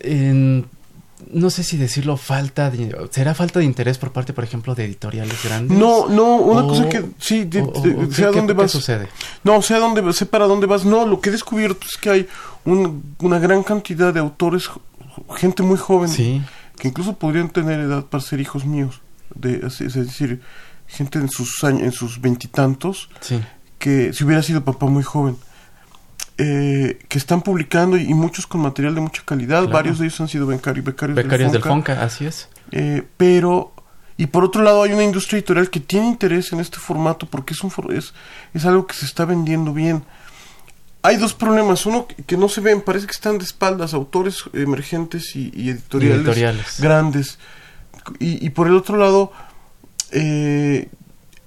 en- 0.00 0.66
no 1.32 1.48
sé 1.50 1.62
si 1.62 1.76
decirlo 1.76 2.16
falta 2.16 2.70
de... 2.70 2.94
¿Será 3.10 3.34
falta 3.34 3.58
de 3.60 3.64
interés 3.64 3.98
por 3.98 4.12
parte, 4.12 4.32
por 4.32 4.42
ejemplo, 4.44 4.74
de 4.74 4.84
editoriales 4.84 5.42
grandes? 5.44 5.76
no 5.78 6.08
no 6.08 6.36
una 6.36 6.64
O- 6.64 6.68
cosa 6.68 6.88
que 6.88 7.04
sí 7.18 7.44
de- 7.44 7.62
o- 7.62 7.68
o- 7.70 8.12
sé 8.12 8.24
a 8.24 8.30
¿qué- 8.30 8.36
dónde 8.36 8.54
qué 8.54 8.60
vas 8.60 8.70
sucede? 8.70 9.08
No, 9.44 9.62
sé 9.62 9.74
a 9.74 9.78
dónde, 9.78 10.12
sé 10.12 10.26
para 10.26 10.46
dónde 10.46 10.66
vas. 10.66 10.84
No, 10.84 11.06
lo 11.06 11.20
que 11.20 11.28
he 11.28 11.32
descubierto 11.32 11.86
es 11.88 11.96
que 11.96 12.10
hay 12.10 12.28
un- 12.64 13.14
una 13.20 13.38
gran 13.38 13.62
cantidad 13.62 14.12
de 14.12 14.20
autores, 14.20 14.68
gente 15.36 15.62
muy 15.62 15.76
joven, 15.78 16.08
Sí, 16.08 16.42
que 16.76 16.88
incluso 16.88 17.14
podrían 17.16 17.48
tener 17.50 17.80
edad 17.80 18.04
para 18.06 18.22
ser 18.22 18.40
hijos 18.40 18.64
míos. 18.64 19.00
De, 19.34 19.64
es, 19.66 19.80
es 19.80 19.94
decir, 19.94 20.40
gente 20.88 21.18
en 21.18 21.28
sus 21.28 21.62
años, 21.62 21.82
en 21.82 21.92
sus 21.92 22.20
veintitantos, 22.20 23.08
sí. 23.20 23.40
que 23.78 24.12
si 24.12 24.24
hubiera 24.24 24.42
sido 24.42 24.64
papá 24.64 24.86
muy 24.86 25.02
joven, 25.04 25.36
eh, 26.42 26.98
que 27.08 27.18
están 27.18 27.42
publicando 27.42 27.96
y, 27.98 28.02
y 28.10 28.14
muchos 28.14 28.46
con 28.46 28.62
material 28.62 28.94
de 28.94 29.02
mucha 29.02 29.22
calidad. 29.24 29.58
Claro. 29.64 29.72
Varios 29.72 29.98
de 29.98 30.06
ellos 30.06 30.20
han 30.20 30.28
sido 30.28 30.46
becari- 30.46 30.82
becarios, 30.82 31.16
Becarios 31.16 31.52
del 31.52 31.62
Fonca. 31.62 31.92
Fonca, 31.94 32.04
así 32.04 32.24
es. 32.26 32.48
Eh, 32.72 33.02
pero 33.16 33.72
y 34.16 34.26
por 34.26 34.44
otro 34.44 34.62
lado 34.62 34.82
hay 34.82 34.92
una 34.92 35.02
industria 35.04 35.38
editorial 35.38 35.70
que 35.70 35.80
tiene 35.80 36.06
interés 36.06 36.52
en 36.52 36.60
este 36.60 36.78
formato 36.78 37.26
porque 37.26 37.52
es 37.54 37.62
un 37.64 37.70
for- 37.70 37.92
es, 37.92 38.12
es 38.54 38.64
algo 38.64 38.86
que 38.86 38.94
se 38.94 39.06
está 39.06 39.24
vendiendo 39.24 39.72
bien 39.72 40.02
hay 41.02 41.16
dos 41.16 41.32
problemas 41.32 41.86
uno 41.86 42.06
que, 42.06 42.16
que 42.24 42.36
no 42.36 42.48
se 42.50 42.60
ven 42.60 42.82
parece 42.82 43.06
que 43.06 43.12
están 43.12 43.38
de 43.38 43.44
espaldas 43.44 43.94
autores 43.94 44.44
emergentes 44.52 45.34
y, 45.34 45.50
y 45.54 45.70
editoriales, 45.70 46.78
grandes 46.80 47.38
y, 48.18 48.44
y 48.44 48.50
por 48.50 48.66
el 48.66 48.74
otro 48.76 48.98
lado 48.98 49.32
eh, 50.12 50.88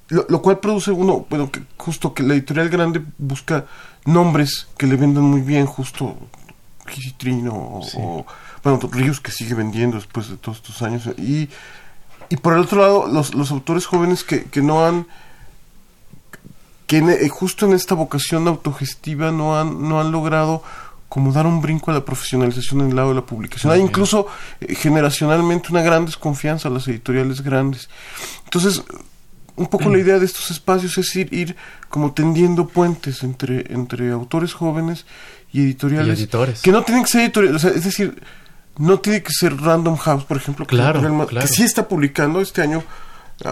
lo, 0.09 0.25
lo 0.27 0.41
cual 0.41 0.59
produce 0.59 0.91
uno 0.91 1.25
bueno 1.29 1.51
que 1.51 1.61
justo 1.77 2.13
que 2.15 2.23
la 2.23 2.33
editorial 2.33 2.69
grande 2.69 3.01
busca 3.19 3.65
nombres 4.05 4.67
que 4.77 4.87
le 4.87 4.95
vendan 4.95 5.23
muy 5.23 5.41
bien 5.41 5.65
justo 5.65 6.17
Gisitrino 6.87 7.53
o, 7.53 7.81
Sí. 7.83 7.97
o, 7.99 8.25
bueno 8.63 8.79
Ríos 8.91 9.19
que 9.21 9.31
sigue 9.31 9.53
vendiendo 9.53 9.97
después 9.97 10.29
de 10.29 10.37
todos 10.37 10.57
estos 10.57 10.81
años 10.81 11.07
y 11.17 11.49
y 12.29 12.37
por 12.37 12.53
el 12.53 12.59
otro 12.59 12.81
lado 12.81 13.07
los, 13.07 13.33
los 13.33 13.51
autores 13.51 13.85
jóvenes 13.85 14.23
que, 14.23 14.45
que 14.45 14.61
no 14.61 14.85
han 14.85 15.07
que 16.87 16.97
en- 16.97 17.09
eh, 17.09 17.29
justo 17.29 17.65
en 17.65 17.73
esta 17.73 17.95
vocación 17.95 18.47
autogestiva 18.47 19.31
no 19.31 19.57
han 19.59 19.87
no 19.87 19.99
han 20.01 20.11
logrado 20.11 20.63
como 21.09 21.31
dar 21.31 21.45
un 21.45 21.61
brinco 21.61 21.91
a 21.91 21.93
la 21.93 22.03
profesionalización 22.03 22.81
en 22.81 22.89
el 22.89 22.95
lado 22.95 23.09
de 23.09 23.15
la 23.15 23.21
publicación. 23.25 23.69
Muy 23.69 23.75
Hay 23.75 23.79
bien. 23.81 23.89
incluso 23.91 24.25
eh, 24.59 24.73
generacionalmente 24.73 25.69
una 25.69 25.83
gran 25.83 26.05
desconfianza 26.05 26.69
a 26.69 26.71
las 26.71 26.87
editoriales 26.87 27.41
grandes. 27.41 27.87
Entonces, 28.45 28.81
un 29.55 29.67
poco 29.67 29.89
la 29.89 29.99
idea 29.99 30.19
de 30.19 30.25
estos 30.25 30.49
espacios 30.51 30.97
es 30.97 31.15
ir, 31.15 31.33
ir 31.33 31.55
como 31.89 32.13
tendiendo 32.13 32.67
puentes 32.67 33.23
entre, 33.23 33.71
entre 33.73 34.11
autores 34.11 34.53
jóvenes 34.53 35.05
y 35.51 35.61
editoriales. 35.61 36.17
Y 36.19 36.23
editores. 36.23 36.61
Que 36.61 36.71
no 36.71 36.83
tienen 36.83 37.03
que 37.03 37.09
ser 37.11 37.21
editoriales, 37.21 37.63
o 37.63 37.67
sea, 37.67 37.77
es 37.77 37.83
decir, 37.83 38.21
no 38.77 38.99
tiene 38.99 39.21
que 39.21 39.31
ser 39.31 39.55
Random 39.61 39.95
House, 39.97 40.23
por 40.23 40.37
ejemplo, 40.37 40.65
que, 40.65 40.75
Claro, 40.75 41.27
que 41.39 41.47
sí 41.47 41.63
está 41.63 41.87
publicando 41.87 42.41
este 42.41 42.61
año. 42.63 42.83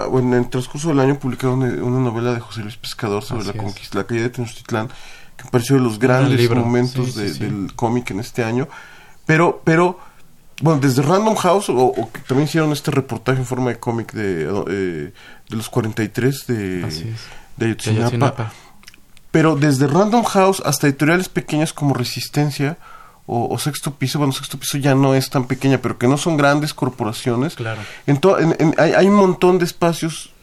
bueno, 0.09 0.35
en 0.35 0.43
el 0.43 0.49
transcurso 0.49 0.87
del 0.89 0.99
año 0.99 1.19
publicaron 1.19 1.61
una, 1.61 1.83
una 1.83 1.99
novela 1.99 2.33
de 2.33 2.39
José 2.39 2.61
Luis 2.61 2.77
Pescador 2.77 3.23
sobre 3.23 3.41
Así 3.43 3.51
la 3.51 3.57
es. 3.57 3.63
conquista, 3.63 3.97
la 3.99 4.05
caída 4.05 4.23
de 4.23 4.29
Tenochtitlán, 4.31 4.89
que 5.37 5.49
pareció 5.51 5.75
de 5.75 5.81
los 5.83 5.99
grandes 5.99 6.39
libro, 6.39 6.61
momentos 6.61 7.07
sí, 7.07 7.11
sí, 7.13 7.19
de- 7.21 7.33
sí. 7.33 7.39
del 7.39 7.73
cómic 7.75 8.09
en 8.11 8.19
este 8.21 8.43
año. 8.43 8.67
Pero, 9.27 9.61
pero, 9.63 9.99
bueno, 10.61 10.79
desde 10.79 11.01
Random 11.01 11.35
House, 11.35 11.69
o, 11.69 11.75
o 11.77 12.11
que 12.11 12.19
también 12.21 12.47
hicieron 12.47 12.71
este 12.71 12.91
reportaje 12.91 13.39
en 13.39 13.45
forma 13.45 13.69
de 13.71 13.79
cómic 13.79 14.13
de, 14.13 14.43
eh, 14.69 15.13
de 15.49 15.55
los 15.55 15.69
43 15.69 16.47
de, 16.47 17.13
de 17.57 17.65
Ayotzinapa. 17.65 18.51
Pero 19.31 19.55
desde 19.55 19.87
Random 19.87 20.23
House 20.23 20.61
hasta 20.65 20.87
editoriales 20.87 21.29
pequeñas 21.29 21.71
como 21.73 21.93
Resistencia 21.93 22.77
o, 23.25 23.47
o 23.53 23.57
Sexto 23.57 23.91
Piso, 23.95 24.17
bueno, 24.19 24.33
Sexto 24.33 24.57
Piso 24.59 24.77
ya 24.77 24.93
no 24.93 25.15
es 25.15 25.29
tan 25.29 25.45
pequeña, 25.47 25.77
pero 25.77 25.97
que 25.97 26.07
no 26.07 26.17
son 26.17 26.35
grandes 26.37 26.73
corporaciones. 26.73 27.55
Claro. 27.55 27.81
En 28.07 28.17
to- 28.17 28.37
en- 28.39 28.55
en- 28.59 28.75
hay, 28.77 28.91
hay 28.93 29.07
un 29.07 29.15
montón 29.15 29.57
de 29.57 29.65
espacios 29.65 30.33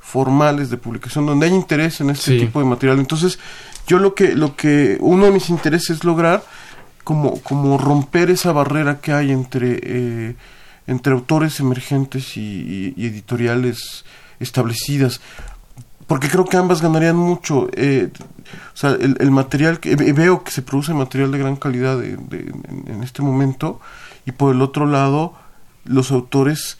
formales 0.00 0.68
de 0.70 0.76
publicación 0.76 1.26
donde 1.26 1.46
hay 1.46 1.52
interés 1.54 2.00
en 2.00 2.10
este 2.10 2.32
Sí. 2.32 2.38
tipo 2.40 2.58
de 2.60 2.66
material. 2.66 2.98
Entonces, 2.98 3.38
yo 3.86 3.98
lo 3.98 4.14
que, 4.14 4.34
lo 4.34 4.56
que 4.56 4.96
uno 5.00 5.26
de 5.26 5.30
mis 5.32 5.48
intereses 5.48 5.90
es 5.90 6.04
lograr 6.04 6.42
como, 7.04 7.40
como 7.42 7.78
romper 7.78 8.30
esa 8.30 8.52
barrera 8.52 9.00
que 9.00 9.12
hay 9.12 9.30
entre, 9.30 9.78
eh, 9.82 10.36
entre 10.86 11.12
autores 11.12 11.60
emergentes 11.60 12.36
y, 12.36 12.94
editoriales 12.98 14.04
establecidas. 14.40 15.20
Porque 16.06 16.28
creo 16.28 16.44
que 16.44 16.56
ambas 16.56 16.82
ganarían 16.82 17.16
mucho. 17.16 17.68
eh, 17.72 18.10
o 18.74 18.76
sea, 18.76 18.90
el, 18.90 19.30
material, 19.30 19.78
eh, 19.84 20.12
veo 20.12 20.44
que 20.44 20.50
se 20.50 20.62
produce 20.62 20.92
material 20.92 21.30
de 21.32 21.38
gran 21.38 21.56
calidad 21.56 21.98
de- 21.98 22.16
de- 22.16 22.52
en, 22.86 23.02
este 23.02 23.22
momento. 23.22 23.80
Y 24.26 24.32
por 24.32 24.54
el 24.54 24.60
otro 24.62 24.86
lado, 24.86 25.34
los 25.84 26.10
autores 26.10 26.78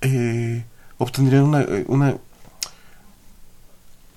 eh, 0.00 0.64
obtendrían 0.98 1.44
una, 1.44 1.60
eh, 1.62 1.84
una 1.88 2.16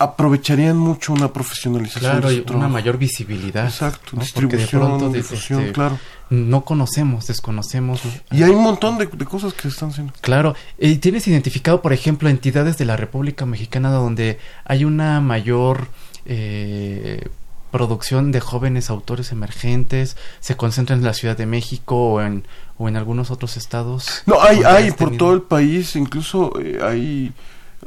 aprovecharían 0.06 0.78
mucho 0.78 1.14
una 1.14 1.32
profesionalización 1.34 2.12
Claro, 2.20 2.32
y 2.32 2.44
una 2.54 2.68
mayor 2.68 2.98
visibilidad. 2.98 3.66
Exacto, 3.66 4.12
¿no? 4.14 4.20
De 4.20 4.24
distribución, 4.26 4.82
pronto, 4.82 5.10
de- 5.10 5.18
difusión, 5.18 5.60
este, 5.62 5.74
claro. 5.74 6.00
No 6.30 6.64
conocemos, 6.66 7.28
desconocemos. 7.28 8.02
Y 8.32 8.42
hay 8.42 8.50
un 8.50 8.64
montón 8.64 8.98
de, 8.98 9.06
de 9.06 9.26
cosas 9.26 9.54
que 9.54 9.62
se 9.64 9.68
están 9.68 9.90
haciendo. 9.90 10.14
Claro, 10.22 10.56
y 10.80 10.96
tienes 10.96 11.28
identificado, 11.28 11.82
por 11.84 11.94
ejemplo, 11.94 12.30
entidades 12.30 12.78
de 12.80 12.86
la 12.86 12.98
República 12.98 13.46
Mexicana 13.46 13.92
donde 13.92 14.40
hay 14.66 14.86
una 14.86 15.22
mayor 15.22 15.88
eh, 16.26 17.28
producción 17.72 18.32
de 18.32 18.40
jóvenes 18.40 18.90
autores 18.90 19.32
emergentes, 19.32 20.18
se 20.40 20.56
concentran 20.56 21.00
en 21.00 21.06
la 21.06 21.14
Ciudad 21.14 21.38
de 21.38 21.46
México 21.46 21.96
o 22.14 22.22
en, 22.22 22.44
o 22.78 22.88
en 22.90 22.96
algunos 22.96 23.30
otros 23.32 23.58
estados. 23.58 24.24
No, 24.26 24.42
hay, 24.42 24.64
hay 24.64 24.92
por 24.92 25.16
todo 25.18 25.34
el 25.34 25.42
país, 25.42 25.96
incluso 25.96 26.54
eh, 26.60 26.80
hay 26.82 27.34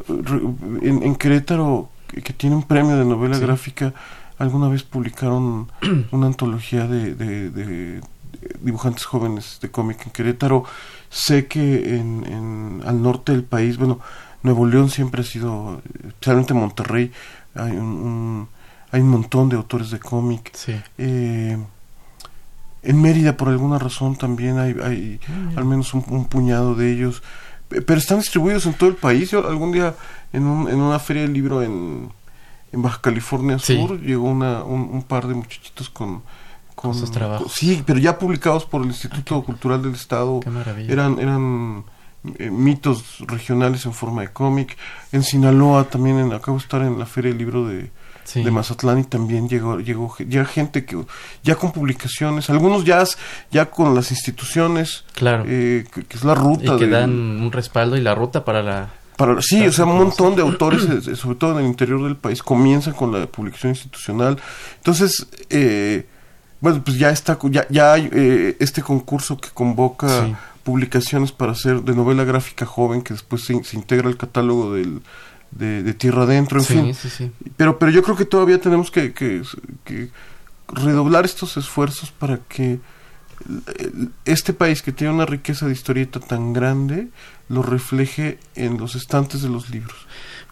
eh, 0.09 0.89
en 1.03 1.17
Querétaro 1.17 1.89
que, 2.09 2.33
tiene 2.33 2.57
un 2.57 2.63
premio 2.65 2.97
de 2.97 3.05
novela 3.05 3.37
Sí. 3.37 3.43
gráfica. 3.43 3.95
Alguna 4.39 4.69
vez 4.69 4.83
publicaron 4.83 5.69
una 6.11 6.27
antología 6.27 6.87
de, 6.87 7.15
de- 7.15 7.51
de 7.51 8.01
dibujantes 8.61 9.05
jóvenes 9.05 9.59
de 9.61 9.71
cómic 9.71 10.05
en 10.07 10.13
Querétaro. 10.13 10.65
Sé 11.11 11.47
que 11.47 11.97
en, 11.97 12.25
en- 12.27 12.83
al 12.87 13.03
norte 13.03 13.33
del 13.33 13.45
país, 13.45 13.77
bueno, 13.79 14.01
Nuevo 14.43 14.67
León 14.67 14.91
siempre 14.91 15.23
ha 15.23 15.25
sido, 15.25 15.81
especialmente 16.07 16.55
Monterrey, 16.55 17.11
hay 17.55 17.73
un, 17.73 17.87
un- 17.87 18.49
hay 18.91 19.01
un 19.01 19.09
montón 19.11 19.49
de 19.49 19.57
autores 19.57 19.91
de 19.91 19.99
cómic. 19.99 20.51
Sí. 20.55 20.75
Eh, 20.99 21.59
en 22.85 23.03
Mérida, 23.03 23.37
por 23.37 23.49
alguna 23.49 23.79
razón, 23.79 24.17
también 24.17 24.59
hay, 24.59 24.75
hay 24.83 25.21
al 25.57 25.65
menos 25.65 25.93
un, 25.95 26.05
un 26.09 26.27
puñado 26.27 26.75
de 26.75 26.93
ellos. 26.93 27.23
Pe- 27.69 27.83
Pero 27.83 27.99
están 28.01 28.19
distribuidos 28.19 28.67
en 28.67 28.75
todo 28.75 28.89
el 28.91 28.97
país. 28.97 29.31
Yo 29.31 29.47
algún 29.49 29.73
día 29.73 29.95
en, 30.33 30.45
un- 30.45 30.69
en 30.69 30.81
una 30.81 30.99
feria 30.99 31.23
del 31.23 31.33
libro 31.33 31.63
en, 31.63 32.11
en 32.73 32.83
Baja 32.83 33.01
California 33.01 33.59
Sí. 33.59 33.77
Sur 33.77 34.01
llegó 34.01 34.29
una, 34.29 34.63
un, 34.65 34.81
un 34.93 35.03
par 35.03 35.27
de 35.27 35.35
muchachitos 35.35 35.89
con, 35.91 36.23
Con 36.75 36.95
sus 36.95 37.11
trabajos. 37.11 37.53
Sí, 37.53 37.83
pero 37.87 37.99
ya 37.99 38.19
publicados 38.19 38.65
por 38.65 38.83
el 38.83 38.89
Instituto 38.89 39.43
Cultural 39.43 39.83
del 39.83 39.95
Estado. 39.95 40.41
Qué 40.41 40.51
maravilla. 40.51 40.93
Eran, 40.93 41.19
eran 41.19 41.85
eh, 42.39 42.51
mitos 42.51 43.19
regionales 43.21 43.85
en 43.87 43.93
forma 43.93 44.23
de 44.23 44.29
cómic. 44.33 44.77
En 45.13 45.23
Sinaloa 45.23 45.85
también, 45.85 46.19
en, 46.19 46.33
acabo 46.33 46.59
de 46.59 46.63
estar 46.63 46.83
en 46.83 46.99
la 46.99 47.07
Feria 47.07 47.31
del 47.31 47.39
Libro 47.39 47.67
de, 47.69 47.91
Sí. 48.29 48.43
de 48.45 48.51
Mazatlán 48.51 48.99
y 48.99 49.05
también 49.05 49.49
llegó, 49.49 49.81
llegó 49.81 50.15
ya 50.29 50.45
gente 50.45 50.85
que 50.85 51.03
ya 51.43 51.55
con 51.55 51.73
publicaciones, 51.73 52.51
algunos 52.51 52.85
ya, 52.85 53.03
ya 53.51 53.71
con 53.71 53.95
las 53.95 54.11
instituciones, 54.11 55.05
Claro. 55.15 55.45
eh, 55.47 55.87
que, 55.95 56.05
que 56.05 56.17
es 56.19 56.25
la 56.25 56.35
ruta 56.35 56.75
y 56.75 56.79
que 56.79 56.89
dan 56.89 57.11
un 57.11 57.51
respaldo 57.51 57.97
y 57.97 58.03
la 58.03 58.15
ruta 58.15 58.45
para 58.45 58.63
la... 58.63 58.91
para, 59.17 59.41
sí, 59.41 59.67
o 59.67 59.73
sea, 59.73 59.87
un 59.87 59.97
montón 59.97 60.37
de 60.37 60.43
autores, 60.49 60.83
eh, 61.09 61.17
sobre 61.17 61.37
todo 61.39 61.53
en 61.53 61.65
el 61.65 61.71
interior 61.71 62.03
del 62.05 62.17
país, 62.17 62.43
comienzan 62.43 62.93
con 62.93 63.13
la 63.13 63.27
publicación 63.27 63.71
institucional. 63.73 64.37
Entonces, 64.77 65.27
eh, 65.49 66.05
bueno, 66.61 66.83
pues 66.85 66.99
ya 66.99 67.09
está, 67.09 67.39
ya, 67.45 67.67
ya 67.71 67.95
hay 67.95 68.11
eh, 68.13 68.57
este 68.61 68.83
concurso 68.83 69.39
que 69.39 69.49
convoca 69.55 70.27
Sí. 70.27 70.35
publicaciones 70.65 71.33
para 71.33 71.53
hacer 71.53 71.81
de 71.81 71.95
novela 71.95 72.25
gráfica 72.25 72.67
joven, 72.67 73.01
que 73.01 73.15
después 73.15 73.43
se, 73.43 73.65
se 73.65 73.77
integra 73.77 74.07
al 74.09 74.19
catálogo 74.19 74.75
del, 74.75 75.01
de, 75.51 75.83
de 75.83 75.95
Tierra 75.95 76.23
Adentro, 76.23 76.61
en 76.61 76.65
sí, 76.65 76.75
fin. 76.75 76.95
sí, 76.95 77.11
sí. 77.11 77.31
Pero, 77.57 77.79
pero 77.79 77.91
yo 77.91 78.03
creo 78.03 78.17
que 78.17 78.25
todavía 78.25 78.61
tenemos 78.61 78.91
que, 78.91 79.13
que, 79.13 79.43
que 79.85 80.09
redoblar 80.69 81.25
estos 81.25 81.57
esfuerzos 81.57 82.11
para 82.11 82.39
que 82.49 82.79
este 84.25 84.53
país 84.53 84.83
que 84.83 84.93
tiene 84.93 85.13
una 85.13 85.27
riqueza 85.27 85.67
de 85.67 85.73
historieta 85.73 86.21
tan 86.21 86.53
grande 86.53 87.09
lo 87.49 87.63
refleje 87.63 88.39
en 88.55 88.79
los 88.79 88.95
estantes 88.95 89.43
de 89.43 89.49
los 89.49 89.71
libros. 89.71 89.97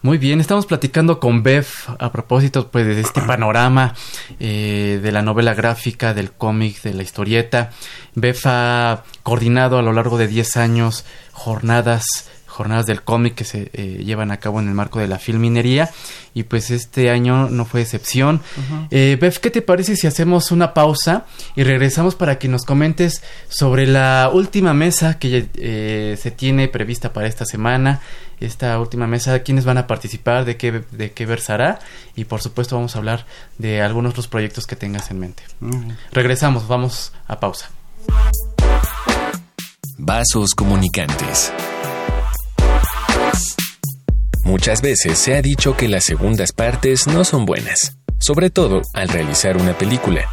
Muy 0.01 0.17
bien, 0.17 0.39
estamos 0.39 0.65
platicando 0.65 1.19
con 1.19 1.43
Bev 1.43 1.65
a 1.99 2.11
propósito 2.11 2.69
pues, 2.69 2.85
de 2.85 2.99
este 3.01 3.21
panorama 3.27 3.93
eh, 4.39 4.99
de 5.01 5.11
la 5.11 5.21
novela 5.21 5.53
gráfica, 5.53 6.13
del 6.13 6.31
cómic, 6.31 6.81
de 6.81 6.93
la 6.93 7.03
historieta. 7.03 7.71
Bev 8.15 8.37
ha 8.45 9.03
coordinado 9.23 9.77
a 9.77 9.81
lo 9.81 9.93
largo 9.93 10.17
de 10.17 10.27
10 10.27 10.57
años 10.57 11.05
jornadas 11.33 12.29
jornadas 12.57 12.87
del 12.87 13.03
cómic 13.03 13.35
que 13.35 13.43
se 13.43 13.69
eh, 13.73 14.03
llevan 14.03 14.31
a 14.31 14.37
cabo 14.37 14.59
en 14.59 14.67
el 14.67 14.73
marco 14.73 14.97
de 14.97 15.07
la 15.07 15.19
filminería 15.19 15.91
y 16.33 16.43
pues 16.43 16.71
este 16.71 17.11
año 17.11 17.49
no 17.49 17.65
fue 17.65 17.81
excepción. 17.81 18.41
Eh, 18.89 19.15
Bev, 19.21 19.39
¿qué 19.39 19.51
te 19.51 19.61
parece 19.61 19.95
si 19.95 20.07
hacemos 20.07 20.51
una 20.51 20.73
pausa 20.73 21.25
y 21.55 21.63
regresamos 21.63 22.15
para 22.15 22.39
que 22.39 22.47
nos 22.47 22.65
comentes 22.65 23.21
sobre 23.47 23.85
la 23.85 24.31
última 24.33 24.73
mesa 24.73 25.19
que 25.19 25.47
eh, 25.53 26.17
se 26.19 26.31
tiene 26.31 26.67
prevista 26.67 27.13
para 27.13 27.27
esta 27.27 27.45
semana? 27.45 28.01
Esta 28.39 28.79
última 28.79 29.07
mesa, 29.07 29.39
quiénes 29.39 29.65
van 29.65 29.77
a 29.77 29.87
participar, 29.87 30.45
de 30.45 30.57
qué, 30.57 30.83
de 30.91 31.11
qué 31.11 31.25
versará 31.27 31.79
y 32.15 32.25
por 32.25 32.41
supuesto 32.41 32.75
vamos 32.75 32.95
a 32.95 32.99
hablar 32.99 33.25
de 33.59 33.81
algunos 33.81 34.11
otros 34.11 34.27
proyectos 34.27 34.65
que 34.65 34.75
tengas 34.75 35.11
en 35.11 35.19
mente. 35.19 35.43
Regresamos, 36.11 36.67
vamos 36.67 37.13
a 37.27 37.39
pausa. 37.39 37.69
Vasos 39.97 40.53
comunicantes. 40.55 41.51
Muchas 44.47 44.81
veces 44.81 45.17
se 45.17 45.35
ha 45.35 45.41
dicho 45.41 45.75
que 45.75 45.89
las 45.89 46.05
segundas 46.05 46.53
partes 46.53 47.05
no 47.05 47.25
son 47.25 47.45
buenas, 47.45 47.97
sobre 48.17 48.49
todo 48.49 48.81
al 48.93 49.09
realizar 49.09 49.57
una 49.57 49.77
película. 49.77 50.29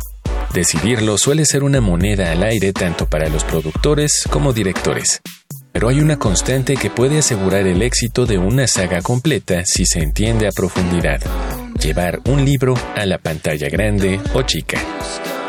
Decidirlo 0.55 1.19
suele 1.19 1.45
ser 1.45 1.65
una 1.65 1.81
moneda 1.81 2.31
al 2.31 2.45
aire 2.45 2.73
tanto 2.73 3.07
para 3.07 3.29
los 3.29 3.43
productores 3.43 4.23
como 4.31 4.53
directores. 4.53 5.21
Pero 5.73 5.89
hay 5.89 5.99
una 5.99 6.17
constante 6.17 6.77
que 6.77 6.91
puede 6.91 7.19
asegurar 7.19 7.67
el 7.67 7.83
éxito 7.83 8.25
de 8.25 8.39
una 8.39 8.69
saga 8.69 9.03
completa 9.03 9.65
si 9.65 9.85
se 9.85 9.99
entiende 9.99 10.47
a 10.47 10.53
profundidad. 10.53 11.21
Llevar 11.83 12.21
un 12.27 12.45
libro 12.45 12.75
a 12.95 13.07
la 13.07 13.19
pantalla 13.19 13.69
grande 13.69 14.21
o 14.33 14.43
chica. 14.43 14.79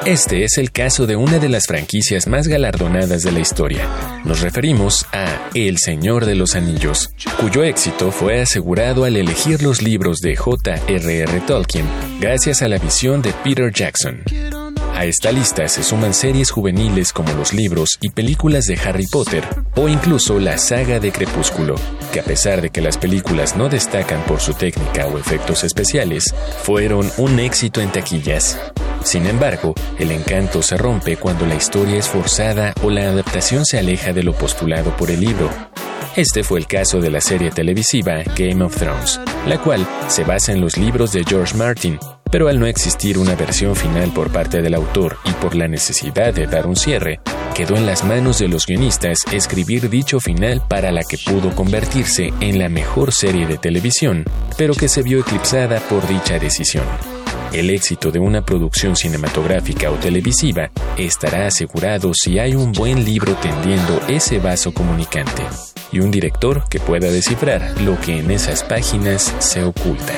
Este 0.05 0.43
es 0.43 0.59
el 0.59 0.71
caso 0.71 1.07
de 1.07 1.15
una 1.15 1.39
de 1.39 1.49
las 1.49 1.65
franquicias 1.65 2.27
más 2.27 2.47
galardonadas 2.47 3.23
de 3.23 3.31
la 3.31 3.39
historia. 3.39 3.89
Nos 4.23 4.41
referimos 4.41 5.07
a 5.11 5.49
El 5.55 5.79
Señor 5.79 6.27
de 6.27 6.35
los 6.35 6.55
Anillos, 6.55 7.09
cuyo 7.41 7.63
éxito 7.63 8.11
fue 8.11 8.39
asegurado 8.39 9.05
al 9.05 9.15
elegir 9.15 9.63
los 9.63 9.81
libros 9.81 10.19
de 10.19 10.35
J.R.R. 10.35 11.39
Tolkien 11.47 11.87
gracias 12.19 12.61
a 12.61 12.67
la 12.67 12.77
visión 12.77 13.23
de 13.23 13.33
Peter 13.43 13.73
Jackson. 13.73 14.21
A 14.93 15.05
esta 15.05 15.31
lista 15.31 15.67
se 15.67 15.81
suman 15.81 16.13
series 16.13 16.51
juveniles 16.51 17.11
como 17.11 17.33
los 17.33 17.51
libros 17.51 17.97
y 17.99 18.11
películas 18.11 18.65
de 18.65 18.77
Harry 18.77 19.07
Potter 19.11 19.43
o 19.75 19.89
incluso 19.89 20.39
la 20.39 20.59
saga 20.59 20.99
de 20.99 21.11
Crepúsculo, 21.11 21.75
que 22.13 22.19
a 22.19 22.23
pesar 22.23 22.61
de 22.61 22.69
que 22.69 22.81
las 22.81 22.99
películas 22.99 23.57
no 23.57 23.69
destacan 23.69 24.23
por 24.25 24.39
su 24.39 24.53
técnica 24.53 25.07
o 25.07 25.17
efectos 25.17 25.63
especiales, 25.63 26.25
fueron 26.61 27.11
un 27.17 27.39
éxito 27.39 27.81
en 27.81 27.91
taquillas. 27.91 28.59
Sin 29.05 29.27
embargo, 29.27 29.75
el 29.99 30.11
encanto 30.11 30.63
se 30.63 30.77
rompe 30.77 31.15
cuando 31.17 31.45
la 31.45 31.53
historia 31.53 31.97
es 31.97 32.09
forzada 32.09 32.73
o 32.81 32.89
la 32.89 33.03
adaptación 33.03 33.63
se 33.63 33.77
aleja 33.77 34.13
de 34.13 34.23
lo 34.23 34.33
postulado 34.33 34.97
por 34.97 35.11
el 35.11 35.19
libro. 35.19 35.47
Este 36.15 36.43
fue 36.43 36.57
el 36.57 36.65
caso 36.65 36.99
de 36.99 37.11
la 37.11 37.21
serie 37.21 37.51
televisiva 37.51 38.23
Game 38.35 38.63
of 38.63 38.75
Thrones, 38.75 39.21
la 39.47 39.61
cual 39.61 39.87
se 40.07 40.23
basa 40.23 40.53
en 40.53 40.59
los 40.59 40.77
libros 40.77 41.11
de 41.11 41.23
George 41.23 41.55
Martin, 41.55 41.99
pero 42.31 42.47
al 42.47 42.59
no 42.59 42.65
existir 42.65 43.19
una 43.19 43.35
versión 43.35 43.75
final 43.75 44.11
por 44.11 44.31
parte 44.31 44.63
del 44.63 44.73
autor 44.73 45.17
y 45.23 45.31
por 45.33 45.55
la 45.55 45.67
necesidad 45.67 46.33
de 46.33 46.47
dar 46.47 46.65
un 46.65 46.75
cierre, 46.75 47.19
quedó 47.53 47.75
en 47.75 47.85
las 47.85 48.03
manos 48.03 48.39
de 48.39 48.47
los 48.47 48.65
guionistas 48.65 49.19
escribir 49.31 49.87
dicho 49.87 50.19
final 50.19 50.63
para 50.67 50.91
la 50.91 51.03
que 51.03 51.19
pudo 51.19 51.53
convertirse 51.53 52.33
en 52.41 52.57
la 52.57 52.69
mejor 52.69 53.13
serie 53.13 53.45
de 53.45 53.59
televisión, 53.59 54.25
pero 54.57 54.73
que 54.73 54.89
se 54.89 55.03
vio 55.03 55.19
eclipsada 55.19 55.79
por 55.81 56.07
dicha 56.07 56.39
decisión. 56.39 56.85
El 57.51 57.69
éxito 57.69 58.11
de 58.11 58.19
una 58.19 58.45
producción 58.45 58.95
cinematográfica 58.95 59.91
o 59.91 59.95
televisiva 59.95 60.71
estará 60.97 61.47
asegurado 61.47 62.11
si 62.13 62.39
hay 62.39 62.55
un 62.55 62.71
buen 62.71 63.05
libro 63.05 63.35
tendiendo 63.35 64.01
ese 64.07 64.39
vaso 64.39 64.73
comunicante 64.73 65.43
y 65.91 65.99
un 65.99 66.11
director 66.11 66.67
que 66.69 66.79
pueda 66.79 67.09
descifrar 67.09 67.81
lo 67.81 67.99
que 68.01 68.19
en 68.19 68.31
esas 68.31 68.63
páginas 68.63 69.33
se 69.39 69.63
oculta. 69.63 70.13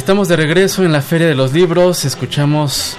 Estamos 0.00 0.28
de 0.28 0.36
regreso 0.36 0.82
en 0.82 0.92
la 0.92 1.02
Feria 1.02 1.26
de 1.26 1.34
los 1.34 1.52
Libros, 1.52 2.06
escuchamos 2.06 2.96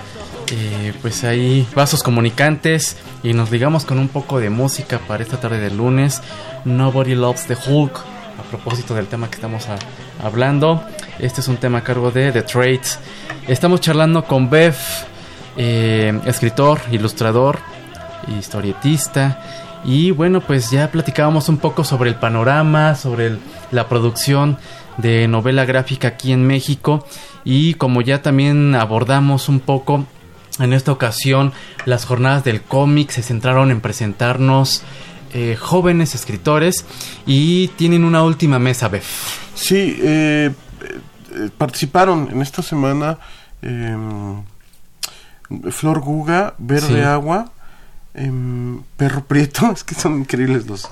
eh, 0.52 0.94
pues 1.02 1.24
ahí 1.24 1.68
vasos 1.76 2.04
comunicantes 2.04 2.96
y 3.24 3.34
nos 3.34 3.50
digamos 3.50 3.86
con 3.86 3.98
un 3.98 4.08
poco 4.08 4.40
de 4.40 4.52
música 4.52 5.00
para 5.08 5.24
esta 5.24 5.40
tarde 5.40 5.60
de 5.60 5.72
lunes. 5.72 6.22
Nobody 6.64 7.16
Loves 7.16 7.48
the 7.48 7.56
Hulk, 7.56 7.98
a 7.98 8.44
propósito 8.52 8.94
del 8.94 9.08
tema 9.08 9.32
que 9.32 9.36
estamos 9.36 9.66
hablando. 10.24 10.84
Este 11.18 11.42
es 11.42 11.48
un 11.48 11.58
tema 11.58 11.80
a 11.80 11.84
cargo 11.84 12.12
de 12.12 12.32
The 12.32 12.44
Trades. 12.44 13.00
Estamos 13.48 13.82
charlando 13.82 14.24
con 14.24 14.52
Bev, 14.52 14.76
eh, 15.58 16.18
escritor, 16.26 16.82
ilustrador, 16.92 17.58
historietista 18.38 19.44
Y 19.84 20.12
bueno, 20.12 20.40
pues 20.40 20.70
ya 20.70 20.92
platicábamos 20.92 21.50
un 21.50 21.58
poco 21.58 21.84
sobre 21.84 22.12
el 22.12 22.16
panorama, 22.16 22.94
sobre 22.94 23.40
la 23.72 23.90
producción 23.90 24.60
de 25.02 25.28
novela 25.28 25.66
gráfica 25.66 26.10
aquí 26.10 26.32
en 26.32 26.46
México 26.46 27.06
y 27.44 27.74
como 27.76 28.02
ya 28.02 28.22
también 28.22 28.76
abordamos 28.76 29.50
un 29.50 29.60
poco 29.60 30.06
en 30.60 30.74
esta 30.74 30.92
ocasión 30.92 31.54
las 31.86 32.06
jornadas 32.06 32.44
del 32.44 32.62
cómic 32.62 33.10
se 33.12 33.24
centraron 33.24 33.72
en 33.72 33.82
presentarnos 33.82 34.84
eh, 35.34 35.56
jóvenes 35.58 36.14
escritores 36.14 36.86
y 37.26 37.70
tienen 37.70 38.04
una 38.04 38.22
última 38.24 38.60
mesa, 38.60 38.90
Bef. 38.90 39.40
Sí, 39.56 39.98
eh, 40.02 40.52
eh, 41.32 41.50
participaron 41.58 42.28
en 42.32 42.42
esta 42.42 42.62
semana 42.62 43.18
em, 43.62 44.44
Flor 45.72 46.02
Guga, 46.02 46.54
Verde 46.58 46.96
Sí. 46.96 47.00
Agua, 47.00 47.52
em, 48.14 48.82
Perro 48.98 49.24
Prieto, 49.26 49.72
es 49.74 49.84
que 49.84 49.96
son 49.96 50.20
increíbles 50.20 50.68
los, 50.68 50.88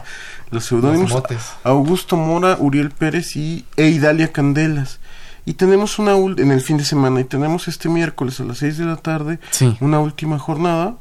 los 0.52 0.66
seudónimos. 0.66 1.12
Los 1.12 1.22
motes. 1.22 1.42
Augusto 1.64 2.16
Mora, 2.18 2.58
Uriel 2.60 2.92
Pérez 2.92 3.36
y 3.36 3.66
Eidalia 3.78 4.32
Candelas. 4.32 5.00
Y 5.46 5.54
tenemos 5.54 5.98
una 6.00 6.12
en 6.14 6.52
el 6.52 6.62
fin 6.62 6.78
de 6.78 6.86
semana 6.86 7.22
y 7.22 7.24
tenemos 7.24 7.68
este 7.68 7.90
miércoles 7.90 8.40
a 8.40 8.44
las 8.44 8.60
6 8.60 8.78
de 8.78 8.86
la 8.86 8.98
tarde 8.98 9.40
Sí. 9.52 9.76
una 9.80 10.00
última 10.00 10.38
jornada. 10.38 10.98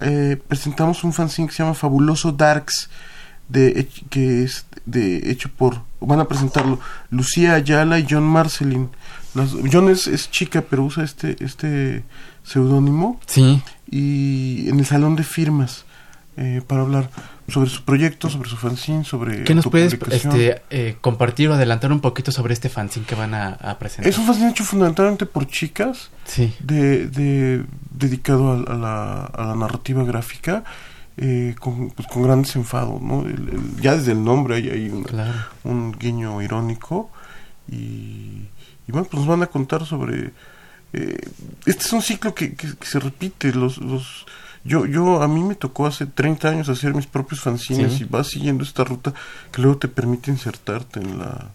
Eh, 0.00 0.40
presentamos 0.48 1.04
un 1.04 1.12
fanzine 1.12 1.48
que 1.48 1.54
se 1.54 1.62
llama 1.62 1.74
Fabuloso 1.74 2.32
Darks 2.32 2.88
de 3.48 3.86
que 4.08 4.44
es 4.44 4.64
de 4.86 5.30
hecho 5.30 5.50
por 5.50 5.82
van 6.00 6.20
a 6.20 6.24
presentarlo 6.26 6.80
Lucía 7.10 7.54
Ayala 7.54 7.98
y 7.98 8.06
John 8.08 8.22
Marcelin. 8.24 8.88
Las- 9.34 9.54
John 9.72 9.88
es, 9.88 10.06
es 10.06 10.30
chica 10.30 10.62
pero 10.68 10.84
usa 10.84 11.04
este 11.04 11.36
este 11.44 12.04
seudónimo 12.44 13.18
Sí, 13.26 13.62
y 13.90 14.68
en 14.68 14.78
el 14.78 14.86
salón 14.86 15.16
de 15.16 15.22
firmas 15.24 15.84
eh, 16.36 16.62
para 16.66 16.80
hablar 16.82 17.10
sobre 17.48 17.68
su 17.68 17.84
proyecto, 17.84 18.30
sobre 18.30 18.48
su 18.48 18.56
fanzine, 18.56 19.04
sobre 19.04 19.44
¿qué 19.44 19.54
nos 19.54 19.66
puedes 19.66 19.92
este, 19.92 20.62
eh, 20.70 20.96
compartir 21.00 21.50
o 21.50 21.54
adelantar 21.54 21.92
un 21.92 22.00
poquito 22.00 22.32
sobre 22.32 22.54
este 22.54 22.68
fanzine 22.70 23.04
que 23.04 23.14
van 23.14 23.34
a, 23.34 23.48
a 23.54 23.78
presentar? 23.78 24.08
Es 24.10 24.16
un 24.18 24.24
fanzine 24.26 24.50
hecho 24.50 24.64
fundamentalmente 24.64 25.26
por 25.26 25.46
chicas, 25.46 26.08
Sí, 26.24 26.54
de, 26.60 27.06
de- 27.08 27.64
dedicado 27.90 28.52
a, 28.52 28.72
a 28.72 28.76
la, 28.78 29.24
a 29.26 29.46
la 29.48 29.54
narrativa 29.56 30.04
gráfica, 30.04 30.64
eh, 31.18 31.54
con, 31.60 31.90
pues, 31.90 32.08
con 32.08 32.22
gran 32.22 32.40
desenfado, 32.42 32.98
¿no? 33.02 33.22
El- 33.26 33.48
el- 33.50 33.80
ya 33.82 33.94
desde 33.96 34.12
el 34.12 34.24
nombre 34.24 34.54
hay, 34.56 34.70
hay 34.70 34.88
una- 34.88 35.04
claro. 35.06 35.34
un 35.64 35.92
guiño 35.92 36.40
irónico 36.40 37.10
y, 37.70 38.48
y 38.88 38.92
bueno, 38.92 39.06
pues 39.10 39.20
nos 39.20 39.28
van 39.28 39.42
a 39.42 39.46
contar 39.46 39.84
sobre... 39.86 40.32
eh, 40.92 41.16
este 41.66 41.84
es 41.84 41.92
un 41.92 42.02
ciclo 42.02 42.34
que, 42.34 42.54
que- 42.54 42.74
que 42.76 42.86
se 42.86 42.98
repite, 43.00 43.52
los... 43.54 43.78
los 43.78 44.26
yo, 44.64 44.86
yo, 44.86 45.20
a 45.22 45.26
mí 45.28 45.42
me 45.42 45.56
tocó 45.56 45.86
hace 45.86 46.06
30 46.06 46.48
años 46.48 46.68
hacer 46.68 46.94
mis 46.94 47.06
propios 47.08 47.40
fanzines 47.40 47.94
Sí. 47.94 48.02
y 48.02 48.04
vas 48.04 48.28
siguiendo 48.28 48.62
esta 48.62 48.84
ruta 48.84 49.12
que 49.50 49.60
luego 49.60 49.76
te 49.78 49.88
permite 49.88 50.30
insertarte 50.30 51.00
en 51.00 51.18
la 51.18 51.50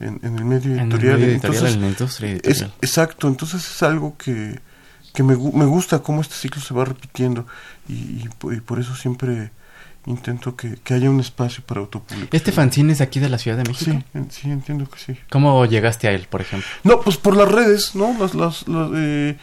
en, 0.00 0.18
en 0.24 0.36
el 0.38 0.44
medio 0.46 0.72
En 0.72 0.78
el 0.80 0.86
editorial. 0.86 1.18
medio 1.20 1.32
editorial, 1.32 1.34
Entonces, 1.34 1.74
en 1.74 1.80
la 1.82 1.88
industria 1.88 2.28
es, 2.32 2.34
editorial. 2.42 2.72
exacto, 2.80 3.28
entonces 3.28 3.64
es 3.64 3.82
algo 3.84 4.16
que, 4.16 4.58
que 5.14 5.22
me, 5.22 5.36
me 5.36 5.64
gusta 5.66 6.00
cómo 6.00 6.22
este 6.22 6.34
ciclo 6.34 6.60
se 6.62 6.74
va 6.74 6.84
repitiendo 6.86 7.46
y, 7.88 8.24
y 8.50 8.60
por 8.64 8.80
eso 8.80 8.96
siempre 8.96 9.52
intento 10.06 10.56
que, 10.56 10.76
que 10.82 10.94
haya 10.94 11.10
un 11.10 11.20
espacio 11.20 11.62
para 11.64 11.80
autopublicación. 11.80 12.28
¿Este 12.32 12.52
fanzine 12.52 12.92
es 12.92 13.00
aquí 13.00 13.20
de 13.20 13.28
la 13.28 13.38
Ciudad 13.38 13.56
de 13.58 13.64
México? 13.64 13.92
Sí, 14.12 14.20
sí, 14.30 14.50
entiendo 14.50 14.88
que 14.88 14.98
sí. 14.98 15.16
¿Cómo 15.30 15.64
llegaste 15.66 16.08
a 16.08 16.12
él, 16.12 16.26
por 16.30 16.40
ejemplo? 16.40 16.68
No, 16.84 17.00
pues 17.00 17.16
por 17.16 17.36
las 17.36 17.50
redes, 17.50 17.94
¿no? 17.94 18.16
Las, 18.18 18.34
las, 18.34 18.66
las, 18.66 18.90
eh, 18.94 19.36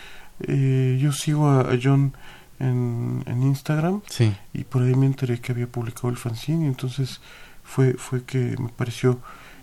eh, 0.47 0.97
yo 1.01 1.11
sigo 1.11 1.47
a, 1.47 1.61
a 1.61 1.77
John 1.81 2.13
en, 2.59 3.23
en 3.27 3.43
Instagram 3.43 4.01
Sí. 4.09 4.33
y 4.53 4.63
por 4.63 4.81
ahí 4.81 4.95
me 4.95 5.05
enteré 5.05 5.39
que 5.39 5.51
había 5.51 5.67
publicado 5.67 6.09
el 6.09 6.17
fanzine 6.17 6.65
y 6.65 6.67
entonces 6.67 7.21
fue, 7.63 7.93
fue 7.93 8.23
que 8.23 8.55
me 8.59 8.69
pareció 8.69 9.19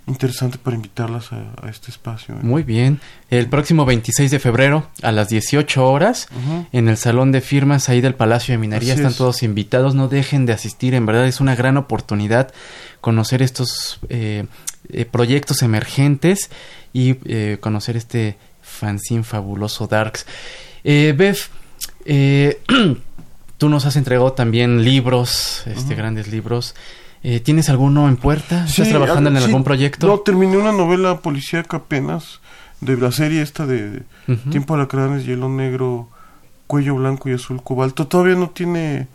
interesante 0.06 0.58
para 0.58 0.76
invitarlas 0.76 1.32
a, 1.32 1.52
a 1.62 1.70
este 1.70 1.90
espacio. 1.90 2.34
Muy 2.42 2.62
bien. 2.62 3.00
El 3.30 3.48
próximo 3.48 3.84
26 3.86 4.30
de 4.30 4.38
febrero 4.38 4.86
a 5.02 5.12
las 5.12 5.28
18 5.28 5.86
horas 5.86 6.28
en 6.72 6.88
el 6.88 6.96
salón 6.96 7.32
de 7.32 7.40
firmas 7.40 7.88
ahí 7.88 8.00
del 8.00 8.14
Palacio 8.14 8.52
de 8.52 8.58
Minería 8.58 8.92
Así 8.92 9.00
están 9.00 9.12
es. 9.12 9.18
todos 9.18 9.42
invitados. 9.42 9.94
No 9.94 10.08
dejen 10.08 10.46
de 10.46 10.52
asistir. 10.52 10.94
En 10.94 11.06
verdad 11.06 11.26
es 11.26 11.40
una 11.40 11.54
gran 11.56 11.76
oportunidad 11.76 12.52
conocer 13.00 13.42
estos 13.42 14.00
eh, 14.08 14.46
eh, 14.90 15.04
proyectos 15.06 15.62
emergentes 15.62 16.50
y 16.92 17.16
eh, 17.24 17.58
conocer 17.60 17.96
este 17.96 18.36
fanzine 18.62 19.24
fabuloso 19.24 19.86
Darks. 19.86 20.26
Eh, 20.84 21.14
Bev, 21.16 21.38
eh, 22.04 22.60
tú 23.58 23.68
nos 23.68 23.86
has 23.86 23.96
entregado 23.96 24.32
también 24.32 24.84
libros, 24.84 25.62
este, 25.66 25.94
grandes 25.94 26.28
libros. 26.28 26.74
Eh, 27.26 27.40
¿Tienes 27.40 27.68
alguno 27.70 28.06
en 28.08 28.16
puerta? 28.16 28.66
¿Estás 28.66 28.86
Sí, 28.86 28.90
trabajando 28.90 29.30
en 29.30 29.36
ah, 29.36 29.40
sí. 29.40 29.46
algún 29.46 29.64
proyecto? 29.64 30.06
No, 30.06 30.18
terminé 30.20 30.56
una 30.58 30.72
novela 30.72 31.18
policíaca 31.20 31.78
apenas 31.78 32.40
de 32.80 32.96
la 32.98 33.10
serie 33.12 33.40
esta 33.40 33.66
de 33.66 34.02
Ujú. 34.28 34.50
Tiempo 34.50 34.74
de 34.76 34.80
Alacranes, 34.82 35.24
Hielo 35.24 35.48
Negro, 35.48 36.08
Cuello 36.66 36.94
Blanco 36.96 37.28
y 37.30 37.32
Azul 37.32 37.62
Cobalto. 37.62 38.06
Todavía 38.06 38.34
no 38.36 38.50
tiene 38.50 39.08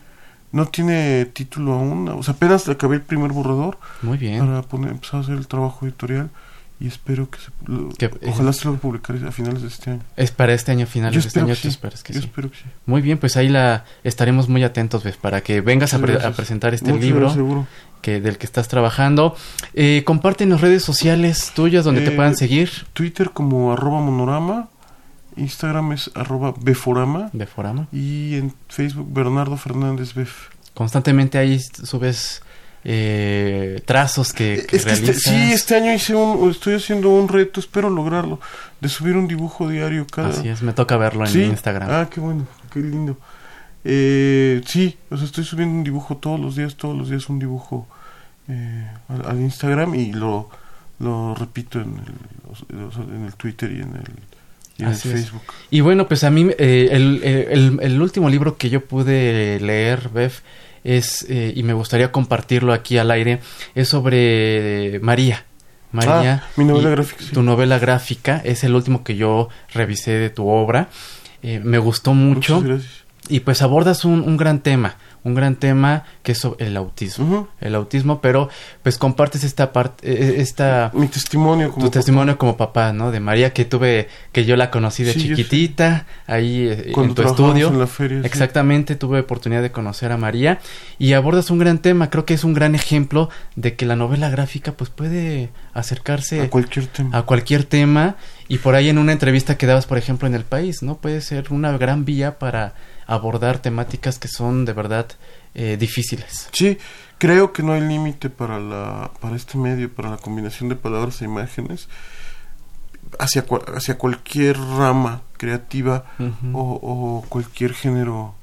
no 0.52 0.66
tiene 0.68 1.26
título 1.26 1.74
aún. 1.74 2.10
O 2.10 2.24
sea, 2.24 2.34
apenas 2.34 2.68
acabé 2.68 2.96
el 2.96 3.04
primer 3.04 3.32
borrador 3.32 3.78
Muy 4.02 4.18
bien. 4.18 4.40
para 4.40 4.64
poner, 4.64 4.90
empezar 4.90 5.20
a 5.20 5.24
hacer 5.24 5.36
el 5.36 5.46
trabajo 5.48 5.86
editorial 5.86 6.32
y 6.80 6.88
espero 6.88 7.30
que, 7.30 7.38
se, 7.38 7.52
lo- 7.72 7.90
Que- 7.90 8.10
ojalá 8.28 8.52
se 8.54 8.66
lo 8.66 8.76
publicaré 8.78 9.28
a 9.28 9.32
finales 9.32 9.62
de 9.62 9.68
este 9.68 9.92
año. 9.92 10.02
Es 10.16 10.32
para 10.32 10.54
este 10.56 10.72
año, 10.72 10.88
finales 10.88 11.14
Yo 11.14 11.22
de 11.22 11.28
este 11.28 11.40
año, 11.42 11.54
sí. 11.54 11.68
esperas 11.68 12.02
que 12.02 12.14
Yo 12.14 12.22
sí. 12.22 12.26
espero 12.26 12.50
que 12.50 12.58
sí. 12.58 12.64
Muy 12.88 13.02
bien, 13.04 13.20
pues 13.20 13.38
ahí 13.38 13.50
la 13.50 13.84
estaremos 14.04 14.50
muy 14.50 14.64
atentos, 14.64 15.04
¿ves? 15.04 15.18
Para 15.18 15.42
que 15.42 15.62
vengas 15.62 15.94
a, 15.94 16.00
presentar 16.00 16.74
este 16.74 16.90
Muchas 16.90 17.04
libro 17.06 17.20
gracias, 17.22 17.36
seguro. 17.38 17.68
Que 18.02 18.20
del 18.22 18.38
que 18.38 18.46
estás 18.46 18.68
trabajando. 18.68 19.36
Eh, 19.74 20.04
las 20.06 20.62
redes 20.62 20.84
sociales 20.84 21.52
tuyas 21.56 21.84
donde 21.86 22.02
te 22.02 22.12
Eh, 22.12 22.16
puedan 22.16 22.36
seguir. 22.36 22.70
Twitter 22.94 23.32
como 23.32 23.72
arroba 23.74 24.00
monorama, 24.02 24.70
Instagram 25.36 25.94
es 25.94 26.12
arroba 26.16 26.54
beforama 26.62 27.30
De 27.34 27.46
Forama. 27.46 27.88
y 27.92 28.36
en 28.36 28.54
Facebook 28.68 29.08
Bernardo 29.12 29.58
Fernández 29.58 30.14
Bef. 30.14 30.50
Constantemente 30.74 31.38
ahí 31.38 31.60
subes 31.60 32.42
eh, 32.84 33.82
trazos 33.86 34.32
que, 34.34 34.66
que 34.68 34.78
Es 34.78 34.86
que 34.86 34.92
este, 34.94 35.14
sí, 35.14 35.52
este 35.54 35.76
año 35.76 35.94
hice 35.94 36.16
un, 36.16 36.50
estoy 36.50 36.76
haciendo 36.76 37.10
un 37.10 37.28
reto, 37.28 37.60
espero 37.60 37.90
lograrlo, 37.90 38.40
de 38.80 38.88
subir 38.90 39.18
un 39.18 39.28
dibujo 39.28 39.68
diario 39.68 40.08
cada... 40.08 40.30
Así 40.30 40.48
es, 40.48 40.62
me 40.62 40.72
toca 40.74 40.96
verlo 40.98 41.26
en 41.26 41.32
¿Sí? 41.32 41.44
Instagram. 41.44 41.90
Ah, 41.92 42.10
qué 42.10 42.20
bueno, 42.22 42.48
qué 42.72 42.80
lindo. 42.80 43.18
Eh, 43.86 44.62
sí, 44.66 44.98
o 45.10 45.18
sea, 45.18 45.26
estoy 45.26 45.44
subiendo 45.46 45.76
un 45.76 45.84
dibujo 45.84 46.18
todos 46.18 46.40
los 46.40 46.56
días, 46.56 46.76
todos 46.76 46.98
los 46.98 47.10
días 47.10 47.30
un 47.30 47.40
dibujo 47.40 47.88
eh, 48.50 48.88
al, 49.08 49.26
al 49.26 49.40
Instagram 49.40 49.96
y 49.96 50.12
lo, 50.14 50.50
lo 51.00 51.34
repito 51.36 51.80
en 51.80 51.96
el, 51.98 53.14
en 53.16 53.26
el 53.26 53.34
Twitter 53.36 53.72
y 53.72 53.76
en 53.82 53.96
el, 53.96 54.04
y 54.78 54.82
en 54.84 54.88
el 54.90 54.94
es. 54.94 55.04
Facebook. 55.04 55.42
Y 55.72 55.80
bueno, 55.82 56.08
pues 56.08 56.24
a 56.24 56.30
mí 56.30 56.48
eh, 56.58 56.90
el, 56.92 57.22
el- 57.24 57.80
el 57.82 58.02
último 58.02 58.30
libro 58.30 58.58
que 58.58 58.70
yo 58.70 58.84
pude 58.86 59.60
leer, 59.62 60.10
Bev, 60.10 60.34
es, 60.84 61.26
eh, 61.30 61.54
y 61.56 61.64
me 61.64 61.74
gustaría 61.74 62.12
compartirlo 62.12 62.74
aquí 62.74 62.98
al 62.98 63.12
aire, 63.12 63.40
es 63.76 63.88
sobre 63.90 65.00
María. 65.02 65.46
María. 65.92 66.44
Ah, 66.46 66.50
mi 66.56 66.66
novela 66.66 66.90
gráfica, 66.92 67.24
sí. 67.24 67.32
Tu 67.32 67.42
novela 67.42 67.80
gráfica 67.80 68.42
es 68.44 68.64
el 68.64 68.76
último 68.76 69.04
que 69.04 69.16
yo 69.16 69.50
revisé 69.74 70.12
de 70.12 70.30
tu 70.30 70.48
obra. 70.48 70.90
Eh, 71.42 71.60
me 71.64 71.80
gustó 71.80 72.14
mucho. 72.14 72.56
Muchas 72.62 72.70
gracias. 72.70 73.04
Y 73.30 73.42
pues 73.42 73.62
abordas 73.62 74.06
un, 74.06 74.22
un 74.22 74.38
gran 74.38 74.60
tema, 74.62 74.96
un 75.24 75.36
gran 75.36 75.56
tema 75.56 76.04
que 76.24 76.32
es 76.32 76.48
el 76.58 76.76
autismo. 76.78 77.48
El 77.62 77.76
autismo, 77.76 78.22
pero 78.22 78.50
pues 78.84 78.98
compartes 78.98 79.44
esta 79.44 79.72
parte, 79.72 80.12
eh, 80.12 80.42
esta 80.42 80.92
Mi 80.94 81.08
testimonio 81.08 81.72
como 81.72 81.86
tu 81.86 81.92
testimonio 81.92 82.38
como 82.38 82.58
papá, 82.58 82.92
¿no? 82.92 83.12
De 83.12 83.20
María 83.20 83.54
que 83.54 83.66
tuve, 83.66 84.08
que 84.32 84.46
yo 84.46 84.56
la 84.56 84.72
conocí 84.72 85.04
de 85.04 85.14
Sí, 85.14 85.22
chiquitita, 85.22 86.06
ahí 86.26 86.68
eh, 86.70 86.92
Cuando 86.94 87.12
en 87.12 87.16
tu 87.16 87.32
estudio. 87.32 87.68
en 87.68 87.80
la 87.80 87.88
feria, 87.88 88.22
sí. 88.22 88.28
Exactamente, 88.28 88.96
tuve 88.96 89.20
oportunidad 89.20 89.62
de 89.62 89.72
conocer 89.72 90.12
a 90.12 90.18
María 90.18 90.60
y 90.98 91.14
abordas 91.14 91.52
un 91.52 91.60
gran 91.60 91.80
tema. 91.80 92.10
Creo 92.10 92.26
que 92.26 92.34
es 92.34 92.44
un 92.44 92.54
gran 92.54 92.74
ejemplo 92.76 93.30
de 93.56 93.76
que 93.76 93.86
la 93.86 93.96
novela 93.96 94.30
gráfica 94.30 94.72
pues 94.74 94.90
puede 94.90 95.50
acercarse 95.74 96.42
a 96.42 96.50
cualquier 96.50 96.88
tema. 96.88 97.18
a 97.18 97.22
cualquier 97.24 97.64
tema 97.64 98.16
y 98.48 98.58
por 98.58 98.76
ahí 98.76 98.90
en 98.90 98.98
una 98.98 99.12
entrevista 99.12 99.58
que 99.58 99.68
dabas, 99.68 99.86
por 99.86 99.98
ejemplo, 99.98 100.28
en 100.28 100.34
el 100.34 100.44
país, 100.44 100.82
¿no? 100.82 100.98
Puede 100.98 101.22
ser 101.22 101.52
una 101.52 101.78
gran 101.78 102.04
vía 102.06 102.40
para 102.40 102.74
abordar 103.16 103.60
temáticas 103.60 104.20
que 104.20 104.28
son 104.28 104.66
de 104.66 104.74
verdad 104.74 105.08
eh, 105.56 105.78
difíciles. 105.78 106.48
Sí, 106.52 106.78
creo 107.18 107.52
que 107.54 107.64
no 107.64 107.74
hay 107.74 107.82
límite 107.82 108.30
para 108.30 108.60
la 108.60 109.12
para 109.20 109.36
este 109.36 109.58
medio, 109.58 109.92
para 109.94 110.10
la 110.12 110.18
combinación 110.18 110.70
de 110.70 110.76
palabras 110.76 111.22
e 111.22 111.26
imágenes 111.26 111.88
hacia 113.20 113.46
hacia 113.76 113.98
cualquier 113.98 114.58
rama 114.58 115.22
creativa 115.38 116.06
o, 116.54 116.62
o 116.62 117.26
cualquier 117.30 117.74
género 117.74 118.36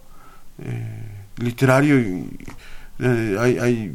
eh, 0.58 1.26
literario 1.36 2.00
y, 2.00 2.28
eh, 2.98 3.36
hay, 3.38 3.58
hay 3.58 3.92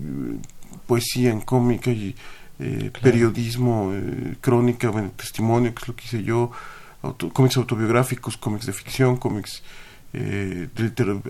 poesía 0.87 1.31
en 1.31 1.41
cómic 1.41 1.87
hay 1.87 2.15
eh, 2.59 2.91
Claro. 2.91 2.91
periodismo 3.01 3.91
crónica 4.39 4.89
bueno, 4.91 5.11
testimonio 5.17 5.73
que 5.73 5.81
es 5.81 5.87
lo 5.87 5.95
que 5.95 6.05
hice 6.05 6.23
yo 6.23 6.51
auto- 7.01 7.33
cómics 7.33 7.57
autobiográficos 7.57 8.37
cómics 8.37 8.67
de 8.67 8.73
ficción 8.73 9.17
cómics 9.17 9.63
eh, 10.13 10.67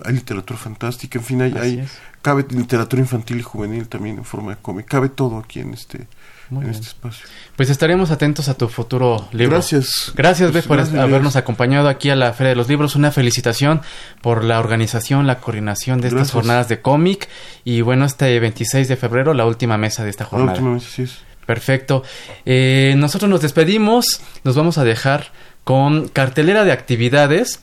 hay 0.04 0.12
literatura 0.14 0.58
fantástica, 0.58 1.18
en 1.18 1.24
fin, 1.24 1.42
hay, 1.42 1.54
hay 1.54 1.84
cabe 2.20 2.44
literatura 2.50 3.00
infantil 3.00 3.38
y 3.38 3.42
juvenil 3.42 3.88
también 3.88 4.18
en 4.18 4.24
forma 4.24 4.52
de 4.54 4.60
cómic, 4.60 4.86
cabe 4.86 5.08
todo 5.08 5.38
aquí 5.38 5.60
en 5.60 5.74
este, 5.74 6.06
Muy 6.50 6.64
en 6.64 6.70
bien. 6.70 6.74
este 6.74 6.86
espacio. 6.88 7.26
Pues 7.56 7.70
estaremos 7.70 8.10
atentos 8.10 8.48
a 8.48 8.54
tu 8.54 8.68
futuro 8.68 9.28
libro. 9.32 9.56
Gracias. 9.56 10.12
Gracias, 10.16 10.50
Pues, 10.50 10.64
Beth, 10.64 10.68
por 10.68 10.76
gracias, 10.78 10.98
habernos 11.00 11.36
acompañado 11.36 11.88
aquí 11.88 12.10
a 12.10 12.16
la 12.16 12.32
Feria 12.32 12.50
de 12.50 12.56
los 12.56 12.68
Libros. 12.68 12.96
Una 12.96 13.10
felicitación 13.12 13.82
por 14.20 14.42
la 14.44 14.58
organización, 14.58 15.26
la 15.26 15.38
coordinación 15.38 16.00
de 16.00 16.08
estas 16.08 16.30
jornadas 16.32 16.68
de 16.68 16.80
cómic. 16.80 17.28
Y 17.64 17.80
bueno, 17.82 18.04
este 18.04 18.38
26 18.40 18.88
de 18.88 18.96
febrero, 18.96 19.34
la 19.34 19.46
última 19.46 19.76
mesa 19.78 20.02
de 20.04 20.10
esta 20.10 20.24
La 20.24 20.30
jornada. 20.30 20.52
última 20.52 20.74
vez, 20.74 20.86
así 20.86 21.02
es. 21.02 21.18
Perfecto. 21.46 22.02
Eh, 22.46 22.94
nosotros 22.96 23.28
nos 23.30 23.42
despedimos. 23.42 24.20
Nos 24.44 24.54
vamos 24.56 24.78
a 24.78 24.84
dejar 24.84 25.32
con 25.64 26.08
cartelera 26.08 26.64
de 26.64 26.72
actividades 26.72 27.60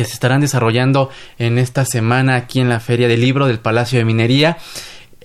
que 0.00 0.06
se 0.06 0.14
estarán 0.14 0.40
desarrollando 0.40 1.10
en 1.38 1.58
esta 1.58 1.84
semana 1.84 2.34
aquí 2.34 2.58
en 2.58 2.70
la 2.70 2.80
Feria 2.80 3.06
del 3.06 3.20
Libro 3.20 3.46
del 3.46 3.58
Palacio 3.58 3.98
de 3.98 4.06
Minería. 4.06 4.56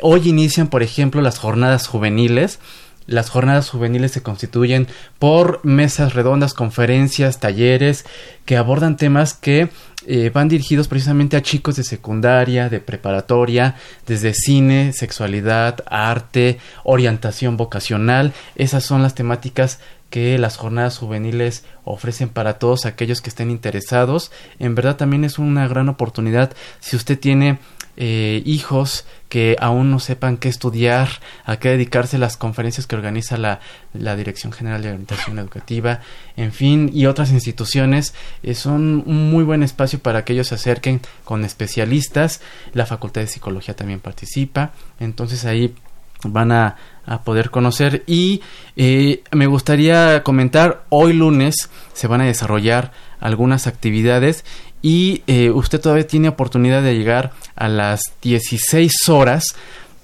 Hoy 0.02 0.28
inician, 0.28 0.68
por 0.68 0.84
ejemplo, 0.84 1.22
las 1.22 1.38
jornadas 1.40 1.88
juveniles. 1.88 2.60
Las 3.08 3.30
jornadas 3.30 3.70
juveniles 3.70 4.12
se 4.12 4.22
constituyen 4.22 4.88
por 5.18 5.64
mesas 5.64 6.14
redondas, 6.14 6.54
conferencias, 6.54 7.40
talleres 7.40 8.06
que 8.44 8.58
abordan 8.58 8.98
temas 8.98 9.34
que 9.34 9.70
eh, 10.08 10.30
van 10.34 10.50
dirigidos 10.50 10.90
precisamente 10.90 11.38
a 11.38 11.42
chicos 11.42 11.78
de 11.78 11.84
secundaria, 11.86 12.68
de 12.68 12.82
preparatoria, 12.82 13.76
desde 14.06 14.34
cine, 14.34 14.92
sexualidad, 14.92 15.86
arte, 15.86 16.60
orientación 16.84 17.56
vocacional. 17.56 18.34
Esas 18.58 18.84
son 18.84 19.02
las 19.02 19.16
temáticas 19.16 19.80
que 20.10 20.38
las 20.38 20.58
jornadas 20.58 20.98
juveniles 20.98 21.66
ofrecen 21.84 22.30
para 22.30 22.60
todos 22.60 22.86
aquellos 22.86 23.22
que 23.22 23.30
estén 23.30 23.52
interesados. 23.52 24.32
En 24.60 24.76
verdad 24.76 24.96
también 24.96 25.24
es 25.24 25.40
una 25.40 25.68
gran 25.68 25.90
oportunidad 25.90 26.54
si 26.80 26.96
usted 26.96 27.20
tiene 27.20 27.60
eh, 27.98 28.44
hijos 28.46 29.06
que 29.30 29.56
aún 29.60 29.90
no 29.90 30.00
sepan 30.00 30.36
qué 30.36 30.50
estudiar, 30.50 31.08
a 31.46 31.58
qué 31.58 31.70
dedicarse 31.70 32.18
las 32.18 32.36
conferencias 32.36 32.88
que 32.88 32.96
organiza 32.96 33.38
la, 33.38 33.62
la 33.94 34.18
Dirección 34.18 34.52
General 34.52 34.82
de 34.82 34.90
Orientación 34.90 35.40
Educativa, 35.40 36.02
en 36.36 36.52
fin, 36.52 36.92
y 36.94 37.06
otras 37.06 37.32
instituciones, 37.32 38.14
eh, 38.44 38.54
son 38.54 39.04
un 39.06 39.30
muy 39.30 39.46
buen 39.46 39.64
espacio 39.64 40.00
para 40.00 40.26
que 40.26 40.34
ellos 40.34 40.48
se 40.48 40.56
acerquen 40.56 41.02
con 41.24 41.46
especialistas. 41.46 42.42
La 42.74 42.86
Facultad 42.86 43.22
de 43.22 43.28
Psicología 43.28 43.76
también 43.76 44.02
participa, 44.02 44.74
entonces 45.00 45.46
ahí 45.46 45.74
van 46.32 46.52
a, 46.52 46.76
poder 47.24 47.52
conocer 47.52 48.04
y 48.08 48.42
eh, 48.76 49.22
me 49.32 49.46
gustaría 49.46 50.24
comentar 50.24 50.86
hoy 50.90 51.14
lunes 51.14 51.70
se 51.94 52.08
van 52.08 52.22
a 52.22 52.26
desarrollar 52.26 52.94
algunas 53.20 53.68
actividades 53.68 54.44
y 54.82 55.22
eh, 55.28 55.52
usted 55.52 55.80
todavía 55.80 56.08
tiene 56.08 56.30
oportunidad 56.30 56.82
de 56.82 56.96
llegar 56.96 57.32
a 57.56 57.68
las 57.68 58.02
16 58.24 59.10
horas 59.10 59.56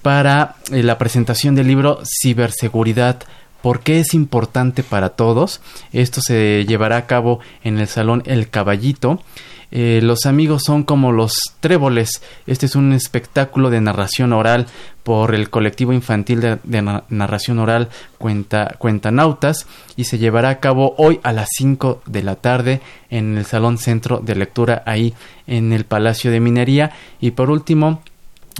para 0.02 0.56
eh, 0.72 0.82
la 0.82 0.98
presentación 0.98 1.54
del 1.54 1.68
libro 1.68 2.00
Ciberseguridad. 2.04 3.22
¿Por 3.62 3.80
qué 3.80 4.00
es 4.00 4.12
importante 4.12 4.82
para 4.82 5.10
todos? 5.10 5.60
Esto 5.92 6.20
se 6.20 6.64
llevará 6.66 6.96
a 6.96 7.06
cabo 7.06 7.38
en 7.62 7.78
el 7.78 7.86
Salón 7.86 8.24
El 8.26 8.48
Caballito. 8.48 9.22
Eh, 9.74 10.00
los 10.02 10.26
amigos 10.26 10.64
son 10.64 10.82
como 10.82 11.12
los 11.12 11.32
tréboles. 11.60 12.22
Este 12.46 12.66
es 12.66 12.76
un 12.76 12.92
espectáculo 12.92 13.70
de 13.70 13.80
narración 13.80 14.32
oral 14.34 14.66
por 15.02 15.34
el 15.34 15.48
colectivo 15.48 15.92
infantil 15.94 16.40
de, 16.42 16.58
de 16.62 16.82
na- 16.82 17.04
narración 17.08 17.58
oral 17.58 17.88
Cuenta, 18.18 18.76
Cuentanautas 18.78 19.66
y 19.96 20.04
se 20.04 20.18
llevará 20.18 20.50
a 20.50 20.60
cabo 20.60 20.94
hoy 20.98 21.20
a 21.22 21.32
las 21.32 21.48
5 21.56 22.02
de 22.06 22.22
la 22.22 22.36
tarde 22.36 22.80
en 23.10 23.38
el 23.38 23.46
Salón 23.46 23.78
Centro 23.78 24.18
de 24.20 24.34
Lectura 24.36 24.82
ahí 24.86 25.14
en 25.46 25.72
el 25.72 25.84
Palacio 25.86 26.30
de 26.30 26.40
Minería. 26.40 26.92
Y 27.18 27.30
por 27.32 27.50
último, 27.50 28.02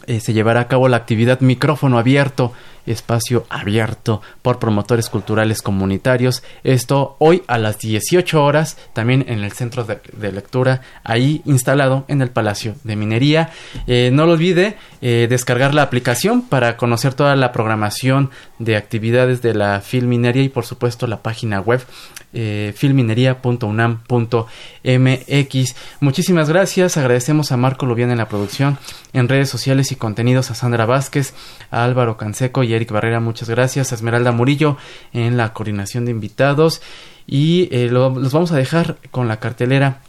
eh, 0.07 0.19
se 0.21 0.33
llevará 0.33 0.61
a 0.61 0.69
cabo 0.69 0.89
la 0.89 0.97
actividad 0.97 1.41
micrófono 1.41 1.99
abierto, 1.99 2.53
espacio 2.87 3.47
abierto 3.49 4.23
por 4.43 4.59
promotores 4.59 5.09
culturales 5.09 5.63
comunitarios. 5.63 6.43
Esto 6.65 7.17
hoy 7.19 7.43
a 7.47 7.59
las 7.59 7.79
18 7.79 8.43
horas, 8.43 8.77
también 8.93 9.25
en 9.29 9.41
el 9.41 9.53
centro 9.53 9.85
de, 9.85 10.33
lectura, 10.33 10.83
ahí 11.05 11.43
instalado 11.45 12.05
en 12.09 12.23
el 12.23 12.31
Palacio 12.31 12.75
de 12.85 12.97
Minería. 12.97 13.51
Eh, 13.87 14.11
no 14.13 14.27
lo 14.27 14.33
olvide 14.33 14.77
eh, 15.01 15.27
descargar 15.29 15.75
la 15.75 15.83
aplicación 15.83 16.43
para 16.43 16.77
conocer 16.77 17.15
toda 17.15 17.37
la 17.37 17.53
programación 17.53 18.31
de 18.59 18.77
actividades 18.77 19.43
de 19.43 19.55
la 19.55 19.81
Filminería 19.81 20.43
y 20.43 20.49
por 20.49 20.65
supuesto 20.65 21.07
la 21.07 21.23
página 21.23 21.61
web 21.61 21.85
eh, 22.33 22.73
filminería.unam.mx. 22.77 25.75
Muchísimas 26.01 26.49
gracias, 26.49 26.97
agradecemos 26.97 27.53
a 27.53 27.57
Marco 27.57 27.87
Lubián 27.87 28.11
en 28.11 28.19
la 28.19 28.29
producción, 28.29 28.79
en 29.13 29.29
redes 29.29 29.49
sociales 29.49 29.93
y 29.93 29.97
contenidos 29.97 30.51
a 30.51 30.55
Sandra 30.55 30.87
Vázquez, 30.87 31.35
a 31.71 31.85
Álvaro 31.85 32.17
Canseco 32.17 32.63
y 32.63 32.75
Eric 32.75 32.91
Barrera, 32.93 33.21
muchas 33.21 33.49
gracias, 33.49 33.93
a 33.93 33.95
Esmeralda 33.95 34.33
Murillo 34.33 34.77
en 35.13 35.37
la 35.37 35.53
coordinación 35.53 36.05
de 36.05 36.11
invitados. 36.13 36.83
Y 37.27 37.69
eh, 37.71 37.89
lo- 37.89 38.11
los 38.11 38.33
vamos 38.33 38.51
a 38.53 38.57
dejar 38.57 38.97
con 39.13 39.29
la 39.29 39.39
cartelera 39.39 40.01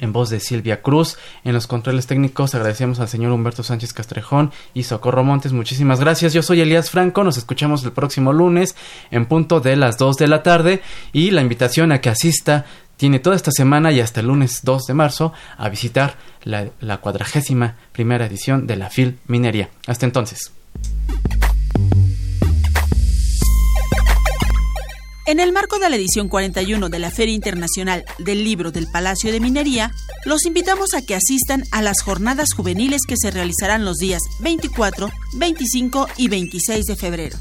en 0.00 0.12
voz 0.12 0.30
de 0.30 0.40
Silvia 0.40 0.82
Cruz. 0.82 1.18
En 1.44 1.52
los 1.54 1.66
controles 1.66 2.06
técnicos 2.06 2.54
agradecemos 2.54 3.00
al 3.00 3.08
señor 3.08 3.32
Humberto 3.32 3.62
Sánchez 3.62 3.92
Castrejón 3.92 4.52
y 4.74 4.84
Socorro 4.84 5.24
Montes. 5.24 5.52
Muchísimas 5.52 6.00
gracias. 6.00 6.32
Yo 6.32 6.42
soy 6.42 6.60
Elías 6.60 6.90
Franco. 6.90 7.24
Nos 7.24 7.38
escuchamos 7.38 7.84
el 7.84 7.92
próximo 7.92 8.32
lunes 8.32 8.76
en 9.10 9.26
punto 9.26 9.60
de 9.60 9.76
las 9.76 9.98
2 9.98 10.16
de 10.16 10.28
la 10.28 10.42
tarde. 10.42 10.82
Y 11.12 11.30
la 11.30 11.42
invitación 11.42 11.92
a 11.92 12.00
que 12.00 12.10
asista 12.10 12.66
tiene 12.96 13.20
toda 13.20 13.36
esta 13.36 13.52
semana 13.52 13.92
y 13.92 14.00
hasta 14.00 14.20
el 14.20 14.26
lunes 14.26 14.60
2 14.64 14.86
de 14.86 14.94
marzo 14.94 15.32
a 15.56 15.68
visitar 15.68 16.16
la, 16.42 16.68
la 16.80 16.98
cuadragésima 16.98 17.76
primera 17.92 18.26
edición 18.26 18.66
de 18.66 18.76
la 18.76 18.90
FIL 18.90 19.18
Minería. 19.26 19.70
Hasta 19.86 20.04
entonces. 20.04 20.52
En 25.28 25.40
el 25.40 25.52
marco 25.52 25.78
de 25.78 25.90
la 25.90 25.96
edición 25.96 26.30
41 26.30 26.88
de 26.88 26.98
la 26.98 27.10
Feria 27.10 27.34
Internacional 27.34 28.02
del 28.16 28.44
Libro 28.44 28.72
del 28.72 28.86
Palacio 28.86 29.30
de 29.30 29.40
Minería, 29.40 29.92
los 30.24 30.46
invitamos 30.46 30.94
a 30.94 31.02
que 31.02 31.14
asistan 31.14 31.64
a 31.70 31.82
las 31.82 32.00
jornadas 32.00 32.54
juveniles 32.56 33.02
que 33.06 33.18
se 33.18 33.30
realizarán 33.30 33.84
los 33.84 33.98
días 33.98 34.22
24, 34.40 35.10
25 35.34 36.08
y 36.16 36.28
26 36.28 36.86
de 36.86 36.96
febrero. 36.96 37.36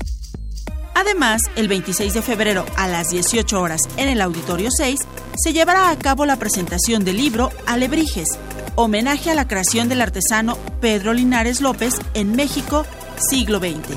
Además, 0.96 1.40
el 1.56 1.70
26 1.70 2.14
de 2.14 2.22
febrero 2.22 2.66
a 2.76 2.90
las 2.90 3.08
18 3.08 3.58
horas 3.62 3.80
en 3.96 4.10
el 4.10 4.20
Auditorio 4.20 4.68
6 4.70 5.00
se 5.42 5.54
llevará 5.54 5.90
a 5.90 5.98
cabo 5.98 6.26
la 6.26 6.36
presentación 6.36 7.06
del 7.06 7.16
libro 7.16 7.52
Alebrijes, 7.68 8.28
homenaje 8.76 9.32
a 9.32 9.36
la 9.36 9.48
creación 9.48 9.88
del 9.88 10.02
artesano 10.02 10.58
Pedro 10.82 11.14
Linares 11.14 11.62
López 11.62 11.94
en 12.16 12.36
México, 12.36 12.86
siglo 13.30 13.60
XX. 13.60 13.96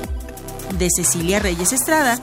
De 0.78 0.88
Cecilia 0.94 1.40
Reyes 1.40 1.72
Estrada, 1.72 2.20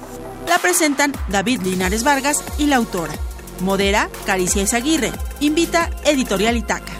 la 0.48 0.58
presentan 0.60 1.14
David 1.30 1.62
Linares 1.62 2.04
Vargas 2.04 2.38
y 2.58 2.68
la 2.68 2.78
autora. 2.78 3.14
Modera 3.60 4.10
Caricia 4.26 4.64
Esaguirre. 4.64 5.12
Invita 5.40 5.90
Editorial 6.06 6.58
Itaca. 6.58 6.94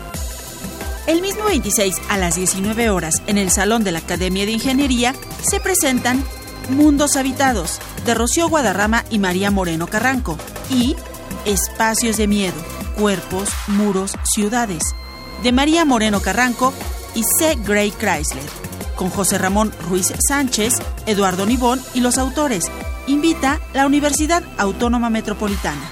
El 1.06 1.22
mismo 1.22 1.46
26 1.46 1.96
a 2.10 2.18
las 2.18 2.36
19 2.36 2.90
horas 2.90 3.22
en 3.28 3.38
el 3.38 3.50
Salón 3.50 3.84
de 3.84 3.94
la 3.94 4.00
Academia 4.00 4.46
de 4.46 4.52
Ingeniería 4.52 5.16
se 5.42 5.60
presentan 5.60 6.24
Mundos 6.70 7.16
Habitados 7.16 7.80
de 8.06 8.14
Rocío 8.14 8.50
Guadarrama 8.50 9.06
y 9.10 9.20
María 9.20 9.50
Moreno 9.50 9.88
Carranco 9.88 10.38
y 10.70 10.98
Espacios 11.46 12.18
de 12.18 12.28
Miedo, 12.28 12.58
Cuerpos, 12.98 13.50
Muros, 13.68 14.16
Ciudades 14.24 14.84
de 15.44 15.52
María 15.54 15.86
Moreno 15.86 16.22
Carranco 16.22 16.74
y 17.16 17.24
C. 17.24 17.58
Gray 17.64 17.92
Chrysler 17.92 18.68
con 18.98 19.10
José 19.10 19.38
Ramón 19.38 19.72
Ruiz 19.88 20.12
Sánchez, 20.28 20.74
Eduardo 21.06 21.46
Nibón 21.46 21.82
y 21.94 22.02
los 22.02 22.18
autores. 22.18 22.70
Invita 23.08 23.62
la 23.74 23.86
Universidad 23.86 24.44
Autónoma 24.58 25.10
Metropolitana. 25.10 25.90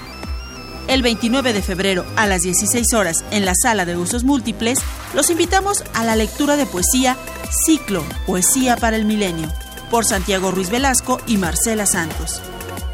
El 0.86 1.00
29 1.00 1.54
de 1.54 1.62
febrero 1.62 2.04
a 2.14 2.26
las 2.26 2.42
16 2.42 2.92
horas 2.92 3.24
en 3.30 3.46
la 3.46 3.54
sala 3.54 3.86
de 3.86 3.96
usos 3.96 4.22
múltiples, 4.22 4.80
los 5.14 5.30
invitamos 5.30 5.82
a 5.94 6.04
la 6.04 6.14
lectura 6.14 6.56
de 6.56 6.66
poesía 6.66 7.16
Ciclo, 7.64 8.04
Poesía 8.26 8.76
para 8.76 8.96
el 8.96 9.06
Milenio, 9.06 9.48
por 9.90 10.04
Santiago 10.04 10.50
Ruiz 10.50 10.68
Velasco 10.68 11.18
y 11.26 11.38
Marcela 11.38 11.86
Santos. 11.86 12.42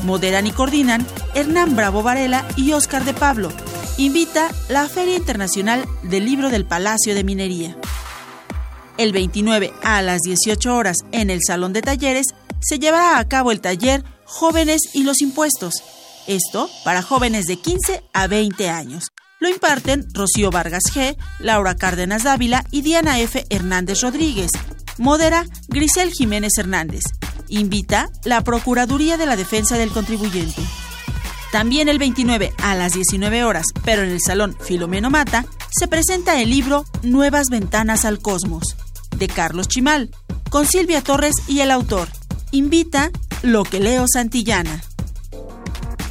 Moderan 0.03 0.47
y 0.47 0.53
coordinan 0.53 1.05
Hernán 1.35 1.75
Bravo 1.75 2.05
Varela 2.05 2.47
y 2.57 2.73
Óscar 2.73 3.05
de 3.05 3.15
Pablo. 3.15 3.51
Invita 3.99 4.51
la 4.69 4.89
Feria 4.89 5.17
Internacional 5.17 5.85
del 6.05 6.25
Libro 6.27 6.49
del 6.49 6.65
Palacio 6.65 7.17
de 7.17 7.25
Minería. 7.25 7.77
El 8.99 9.13
29 9.13 9.73
a 9.83 10.01
las 10.01 10.21
18 10.21 10.77
horas 10.77 10.99
en 11.11 11.29
el 11.31 11.41
Salón 11.45 11.73
de 11.73 11.83
Talleres 11.83 12.27
se 12.63 12.79
llevará 12.79 13.19
a 13.19 13.29
cabo 13.29 13.53
el 13.53 13.61
taller 13.61 14.05
Jóvenes 14.25 14.81
y 14.95 15.03
los 15.03 15.21
Impuestos. 15.21 15.75
Esto 16.27 16.71
para 16.85 17.03
jóvenes 17.03 17.47
de 17.47 17.57
15 17.57 18.03
a 18.13 18.27
20 18.27 18.71
años. 18.71 19.09
Lo 19.41 19.49
imparten 19.49 20.07
Rocío 20.15 20.51
Vargas 20.51 20.85
G., 20.95 21.17
Laura 21.41 21.75
Cárdenas 21.75 22.23
Dávila 22.23 22.65
y 22.71 22.83
Diana 22.83 23.19
F. 23.19 23.45
Hernández 23.51 24.01
Rodríguez. 24.01 24.53
Modera 24.99 25.45
Grisel 25.69 26.13
Jiménez 26.13 26.53
Hernández. 26.59 27.03
Invita 27.49 28.09
la 28.25 28.43
Procuraduría 28.43 29.17
de 29.17 29.27
la 29.27 29.37
Defensa 29.37 29.77
del 29.77 29.91
Contribuyente. 29.91 30.63
También 31.51 31.89
el 31.89 31.99
29 31.99 32.55
a 32.63 32.75
las 32.75 32.95
19 32.95 33.45
horas, 33.45 33.67
pero 33.85 34.03
en 34.03 34.11
el 34.11 34.21
Salón 34.21 34.57
Filomeno 34.59 35.11
Mata, 35.11 35.45
se 35.71 35.89
presenta 35.89 36.41
el 36.41 36.49
libro 36.49 36.85
Nuevas 37.03 37.49
Ventanas 37.51 38.05
al 38.05 38.21
Cosmos, 38.21 38.77
de 39.17 39.29
Carlos 39.29 39.69
Chimal, 39.69 40.11
con 40.51 40.67
Silvia 40.67 41.03
Torres 41.03 41.35
y 41.49 41.61
el 41.61 41.71
autor. 41.71 42.09
Invita 42.55 43.11
Lo 43.43 43.65
que 43.65 43.81
leo 43.81 44.05
Santillana. 44.07 44.83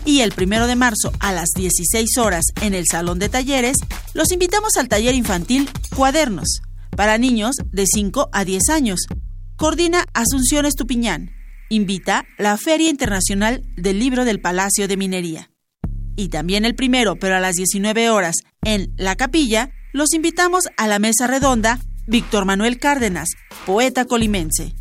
Y 0.06 0.22
el 0.22 0.32
primero 0.32 0.66
de 0.66 0.76
marzo 0.76 1.12
a 1.20 1.32
las 1.32 1.50
16 1.56 2.18
horas 2.18 2.46
en 2.62 2.74
el 2.74 2.86
Salón 2.88 3.20
de 3.20 3.30
Talleres, 3.30 3.78
los 4.16 4.32
invitamos 4.32 4.76
al 4.78 4.88
taller 4.88 5.14
infantil 5.14 5.70
Cuadernos, 5.96 6.64
para 6.98 7.20
niños 7.20 7.58
de 7.72 7.86
5 7.86 8.30
a 8.34 8.44
10 8.44 8.70
años. 8.70 9.02
Coordina 9.56 10.06
Asunción 10.16 10.66
Estupiñán. 10.66 11.30
Invita 11.70 12.26
la 12.40 12.58
Feria 12.58 12.90
Internacional 12.90 13.62
del 13.78 14.00
Libro 14.00 14.26
del 14.26 14.42
Palacio 14.42 14.88
de 14.88 14.98
Minería. 14.98 15.52
Y 16.16 16.30
también 16.30 16.66
el 16.66 16.74
primero, 16.74 17.18
pero 17.18 17.36
a 17.36 17.40
las 17.40 17.56
19 17.56 18.10
horas, 18.10 18.38
en 18.64 18.92
La 18.98 19.16
Capilla, 19.16 19.70
los 19.94 20.12
invitamos 20.16 20.64
a 20.76 20.88
la 20.88 20.98
mesa 20.98 21.28
redonda 21.28 21.80
Víctor 22.08 22.46
Manuel 22.46 22.80
Cárdenas, 22.80 23.30
poeta 23.68 24.06
colimense, 24.06 24.74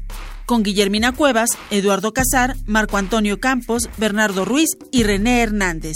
con 0.51 0.65
Guillermina 0.65 1.13
Cuevas, 1.13 1.51
Eduardo 1.71 2.13
Casar, 2.13 2.57
Marco 2.67 2.97
Antonio 2.97 3.39
Campos, 3.39 3.89
Bernardo 3.99 4.45
Ruiz 4.45 4.71
y 4.91 5.05
René 5.05 5.43
Hernández. 5.43 5.95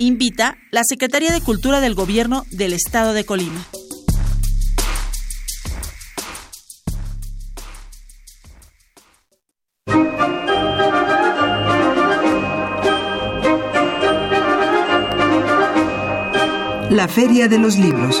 Invita 0.00 0.56
la 0.72 0.82
Secretaría 0.82 1.30
de 1.30 1.40
Cultura 1.40 1.80
del 1.80 1.94
Gobierno 1.94 2.42
del 2.50 2.72
Estado 2.72 3.12
de 3.12 3.24
Colima. 3.24 3.64
La 16.90 17.06
Feria 17.06 17.46
de 17.46 17.58
los 17.60 17.78
Libros. 17.78 18.20